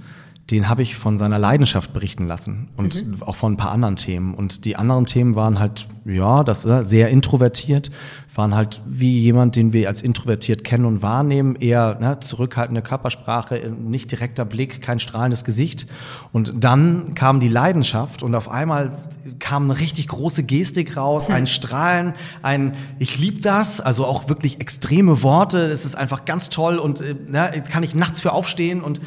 den 0.50 0.68
habe 0.68 0.82
ich 0.82 0.94
von 0.94 1.18
seiner 1.18 1.40
Leidenschaft 1.40 1.92
berichten 1.92 2.28
lassen 2.28 2.68
und 2.76 3.04
mhm. 3.04 3.22
auch 3.22 3.34
von 3.34 3.54
ein 3.54 3.56
paar 3.56 3.72
anderen 3.72 3.96
Themen. 3.96 4.32
Und 4.32 4.64
die 4.64 4.76
anderen 4.76 5.04
Themen 5.04 5.34
waren 5.34 5.58
halt, 5.58 5.88
ja, 6.04 6.44
das 6.44 6.64
äh, 6.64 6.84
sehr 6.84 7.08
introvertiert, 7.08 7.90
waren 8.32 8.54
halt 8.54 8.80
wie 8.86 9.18
jemand, 9.18 9.56
den 9.56 9.72
wir 9.72 9.88
als 9.88 10.02
introvertiert 10.02 10.62
kennen 10.62 10.84
und 10.84 11.02
wahrnehmen, 11.02 11.56
eher 11.56 11.98
ne, 12.00 12.20
zurückhaltende 12.20 12.80
Körpersprache, 12.80 13.58
äh, 13.58 13.70
nicht 13.70 14.12
direkter 14.12 14.44
Blick, 14.44 14.80
kein 14.82 15.00
strahlendes 15.00 15.44
Gesicht. 15.44 15.88
Und 16.30 16.52
dann 16.62 17.16
kam 17.16 17.40
die 17.40 17.48
Leidenschaft 17.48 18.22
und 18.22 18.36
auf 18.36 18.48
einmal 18.48 18.98
kam 19.40 19.68
eine 19.68 19.80
richtig 19.80 20.06
große 20.06 20.44
Gestik 20.44 20.96
raus, 20.96 21.28
ein 21.28 21.48
Strahlen, 21.48 22.14
ein 22.42 22.74
Ich 23.00 23.18
lieb 23.18 23.42
das, 23.42 23.80
also 23.80 24.06
auch 24.06 24.28
wirklich 24.28 24.60
extreme 24.60 25.24
Worte. 25.24 25.58
Es 25.66 25.84
ist 25.84 25.96
einfach 25.96 26.24
ganz 26.24 26.50
toll 26.50 26.78
und 26.78 27.00
äh, 27.00 27.16
ne, 27.26 27.64
kann 27.68 27.82
ich 27.82 27.96
nachts 27.96 28.20
für 28.20 28.32
aufstehen 28.32 28.80
und 28.80 29.00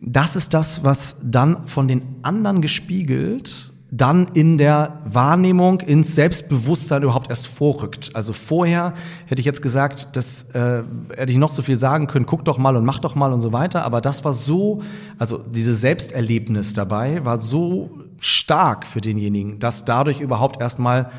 das 0.00 0.36
ist 0.36 0.54
das, 0.54 0.84
was 0.84 1.16
dann 1.22 1.66
von 1.66 1.88
den 1.88 2.02
anderen 2.22 2.60
gespiegelt 2.62 3.72
dann 3.90 4.28
in 4.34 4.58
der 4.58 4.98
Wahrnehmung, 5.06 5.80
ins 5.80 6.14
Selbstbewusstsein 6.14 7.02
überhaupt 7.02 7.30
erst 7.30 7.46
vorrückt. 7.46 8.10
Also 8.14 8.32
vorher 8.32 8.92
hätte 9.26 9.40
ich 9.40 9.46
jetzt 9.46 9.62
gesagt, 9.62 10.10
das 10.14 10.42
äh, 10.50 10.82
hätte 11.16 11.32
ich 11.32 11.38
noch 11.38 11.50
so 11.50 11.62
viel 11.62 11.78
sagen 11.78 12.06
können, 12.06 12.26
guck 12.26 12.44
doch 12.44 12.58
mal 12.58 12.76
und 12.76 12.84
mach 12.84 12.98
doch 12.98 13.14
mal 13.14 13.32
und 13.32 13.40
so 13.40 13.52
weiter, 13.52 13.84
aber 13.84 14.00
das 14.00 14.24
war 14.24 14.34
so, 14.34 14.82
also 15.18 15.38
diese 15.38 15.74
Selbsterlebnis 15.74 16.74
dabei 16.74 17.24
war 17.24 17.40
so 17.40 17.90
stark 18.20 18.86
für 18.86 19.00
denjenigen, 19.00 19.58
dass 19.58 19.84
dadurch 19.84 20.20
überhaupt 20.20 20.60
erstmal 20.60 21.10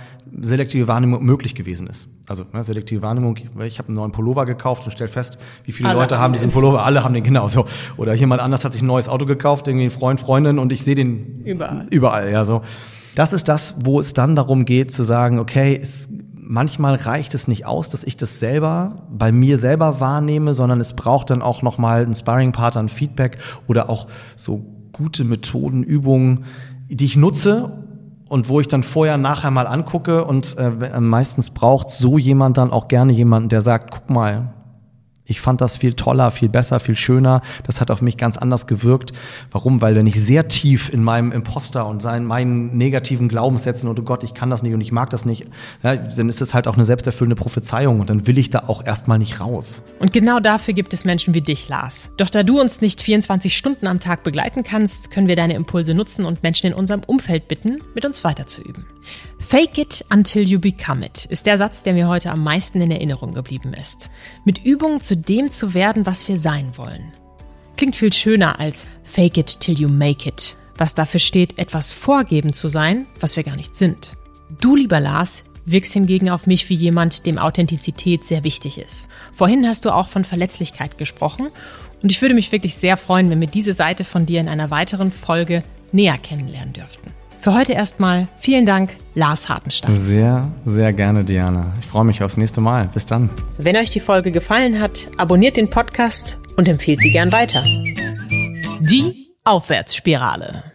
selektive 0.41 0.87
Wahrnehmung 0.87 1.23
möglich 1.23 1.55
gewesen 1.55 1.87
ist. 1.87 2.07
Also 2.27 2.45
ne, 2.53 2.63
selektive 2.63 3.01
Wahrnehmung, 3.01 3.37
ich 3.65 3.79
habe 3.79 3.87
einen 3.87 3.95
neuen 3.95 4.11
Pullover 4.11 4.45
gekauft 4.45 4.85
und 4.85 4.91
stelle 4.91 5.09
fest, 5.09 5.37
wie 5.63 5.71
viele 5.71 5.89
alle 5.89 5.99
Leute 5.99 6.19
haben 6.19 6.33
diesen 6.33 6.51
Pullover, 6.51 6.85
alle 6.85 7.03
haben 7.03 7.13
den 7.13 7.23
genauso. 7.23 7.65
Oder 7.97 8.13
jemand 8.13 8.41
anders 8.41 8.63
hat 8.65 8.73
sich 8.73 8.81
ein 8.81 8.87
neues 8.87 9.09
Auto 9.09 9.25
gekauft, 9.25 9.67
irgendwie 9.67 9.85
ein 9.85 9.91
Freund, 9.91 10.19
Freundin 10.19 10.59
und 10.59 10.71
ich 10.71 10.83
sehe 10.83 10.95
den 10.95 11.41
überall. 11.45 11.87
Überall, 11.89 12.31
ja 12.31 12.45
so. 12.45 12.61
Das 13.15 13.33
ist 13.33 13.49
das, 13.49 13.75
wo 13.79 13.99
es 13.99 14.13
dann 14.13 14.35
darum 14.35 14.65
geht 14.65 14.91
zu 14.91 15.03
sagen, 15.03 15.39
okay, 15.39 15.77
es, 15.81 16.07
manchmal 16.35 16.95
reicht 16.95 17.33
es 17.33 17.47
nicht 17.47 17.65
aus, 17.65 17.89
dass 17.89 18.03
ich 18.03 18.17
das 18.17 18.39
selber 18.39 19.03
bei 19.09 19.31
mir 19.31 19.57
selber 19.57 19.99
wahrnehme, 19.99 20.53
sondern 20.53 20.79
es 20.79 20.93
braucht 20.93 21.31
dann 21.31 21.41
auch 21.41 21.61
nochmal 21.63 22.03
einen 22.03 22.13
Sparringpartner, 22.13 22.83
ein 22.83 22.89
Feedback 22.89 23.39
oder 23.67 23.89
auch 23.89 24.07
so 24.35 24.65
gute 24.91 25.23
Methoden, 25.23 25.83
Übungen, 25.83 26.45
die 26.89 27.05
ich 27.05 27.15
nutze 27.15 27.71
und 28.27 28.49
wo 28.49 28.59
ich 28.59 28.67
dann 28.67 28.83
vorher 28.83 29.17
nachher 29.17 29.51
mal 29.51 29.67
angucke. 29.67 30.25
Und 30.25 30.57
äh, 30.57 30.99
meistens 30.99 31.49
braucht 31.49 31.89
so 31.89 32.17
jemand 32.17 32.57
dann 32.57 32.71
auch 32.71 32.87
gerne 32.87 33.13
jemanden, 33.13 33.49
der 33.49 33.61
sagt, 33.61 33.91
guck 33.91 34.09
mal, 34.09 34.53
Ich 35.29 35.41
fand 35.41 35.61
das 35.61 35.77
viel 35.77 35.93
toller, 35.93 36.31
viel 36.31 36.49
besser, 36.49 36.79
viel 36.79 36.95
schöner. 36.95 37.41
Das 37.63 37.81
hat 37.81 37.91
auf 37.91 38.01
mich 38.01 38.17
ganz 38.17 38.37
anders 38.37 38.67
gewirkt. 38.67 39.13
Warum? 39.51 39.81
Weil 39.81 39.95
wenn 39.95 40.07
ich 40.07 40.19
sehr 40.19 40.47
tief 40.47 40.91
in 40.91 41.03
meinem 41.03 41.31
Imposter 41.31 41.85
und 41.85 42.01
seinen, 42.01 42.25
meinen 42.25 42.75
negativen 42.77 43.29
Glaubenssätzen 43.29 43.87
und 43.89 43.99
oh 43.99 44.03
Gott, 44.03 44.23
ich 44.23 44.33
kann 44.33 44.49
das 44.49 44.63
nicht 44.63 44.73
und 44.73 44.81
ich 44.81 44.91
mag 44.91 45.09
das 45.09 45.25
nicht, 45.25 45.45
ja, 45.83 45.95
dann 45.95 46.29
ist 46.29 46.41
es 46.41 46.53
halt 46.53 46.67
auch 46.67 46.75
eine 46.75 46.85
selbsterfüllende 46.85 47.35
Prophezeiung 47.35 47.99
und 47.99 48.09
dann 48.09 48.27
will 48.27 48.37
ich 48.37 48.49
da 48.49 48.63
auch 48.67 48.85
erstmal 48.85 49.19
nicht 49.19 49.39
raus. 49.39 49.83
Und 49.99 50.13
genau 50.13 50.39
dafür 50.39 50.73
gibt 50.73 50.93
es 50.93 51.05
Menschen 51.05 51.33
wie 51.33 51.41
dich, 51.41 51.69
Lars. 51.69 52.09
Doch 52.17 52.29
da 52.29 52.43
du 52.43 52.59
uns 52.59 52.81
nicht 52.81 53.01
24 53.01 53.55
Stunden 53.55 53.87
am 53.87 53.99
Tag 53.99 54.23
begleiten 54.23 54.63
kannst, 54.63 55.11
können 55.11 55.27
wir 55.27 55.35
deine 55.35 55.53
Impulse 55.53 55.93
nutzen 55.93 56.25
und 56.25 56.43
Menschen 56.43 56.67
in 56.67 56.73
unserem 56.73 57.01
Umfeld 57.05 57.47
bitten, 57.47 57.79
mit 57.93 58.05
uns 58.05 58.23
weiterzuüben. 58.23 58.85
Fake 59.39 59.77
it 59.77 60.05
until 60.11 60.47
you 60.47 60.59
become 60.59 61.05
it 61.05 61.25
ist 61.25 61.45
der 61.45 61.57
Satz, 61.57 61.83
der 61.83 61.93
mir 61.93 62.07
heute 62.07 62.31
am 62.31 62.43
meisten 62.43 62.81
in 62.81 62.91
Erinnerung 62.91 63.33
geblieben 63.33 63.73
ist. 63.73 64.09
Mit 64.45 64.63
Übung 64.65 65.01
zu 65.01 65.17
dem 65.21 65.51
zu 65.51 65.73
werden, 65.73 66.05
was 66.05 66.27
wir 66.27 66.37
sein 66.37 66.71
wollen. 66.75 67.13
Klingt 67.77 67.95
viel 67.95 68.13
schöner 68.13 68.59
als 68.59 68.89
fake 69.03 69.37
it 69.37 69.59
till 69.59 69.79
you 69.79 69.87
make 69.87 70.27
it, 70.27 70.57
was 70.77 70.95
dafür 70.95 71.19
steht, 71.19 71.57
etwas 71.57 71.91
vorgeben 71.91 72.53
zu 72.53 72.67
sein, 72.67 73.07
was 73.19 73.35
wir 73.35 73.43
gar 73.43 73.55
nicht 73.55 73.75
sind. 73.75 74.13
Du, 74.59 74.75
lieber 74.75 74.99
Lars, 74.99 75.43
wirkst 75.65 75.93
hingegen 75.93 76.29
auf 76.29 76.47
mich 76.47 76.69
wie 76.69 76.75
jemand, 76.75 77.25
dem 77.25 77.37
Authentizität 77.37 78.25
sehr 78.25 78.43
wichtig 78.43 78.77
ist. 78.77 79.07
Vorhin 79.33 79.67
hast 79.67 79.85
du 79.85 79.93
auch 79.93 80.07
von 80.07 80.25
Verletzlichkeit 80.25 80.97
gesprochen 80.97 81.49
und 82.01 82.11
ich 82.11 82.21
würde 82.21 82.35
mich 82.35 82.51
wirklich 82.51 82.75
sehr 82.75 82.97
freuen, 82.97 83.29
wenn 83.29 83.41
wir 83.41 83.47
diese 83.47 83.73
Seite 83.73 84.03
von 84.03 84.25
dir 84.25 84.39
in 84.39 84.49
einer 84.49 84.71
weiteren 84.71 85.11
Folge 85.11 85.63
näher 85.91 86.17
kennenlernen 86.17 86.73
dürften. 86.73 87.11
Für 87.41 87.53
heute 87.53 87.71
erstmal 87.71 88.27
vielen 88.37 88.65
Dank, 88.65 88.97
Lars 89.15 89.47
Hartenstein. 89.47 89.95
Sehr, 89.95 90.51
sehr 90.65 90.91
gerne, 90.91 91.23
Diana. 91.23 91.73
Ich 91.79 91.85
freue 91.85 92.03
mich 92.03 92.21
aufs 92.21 92.35
nächste 92.35 92.59
Mal. 92.59 92.89
Bis 92.93 93.05
dann. 93.05 93.29
Wenn 93.57 93.77
euch 93.77 93.89
die 93.89 94.01
Folge 94.01 94.31
gefallen 94.31 94.81
hat, 94.81 95.09
abonniert 95.17 95.55
den 95.55 95.69
Podcast 95.69 96.37
und 96.57 96.67
empfehlt 96.67 96.99
sie 96.99 97.11
gern 97.11 97.31
weiter. 97.31 97.63
Die 98.81 99.29
Aufwärtsspirale. 99.45 100.68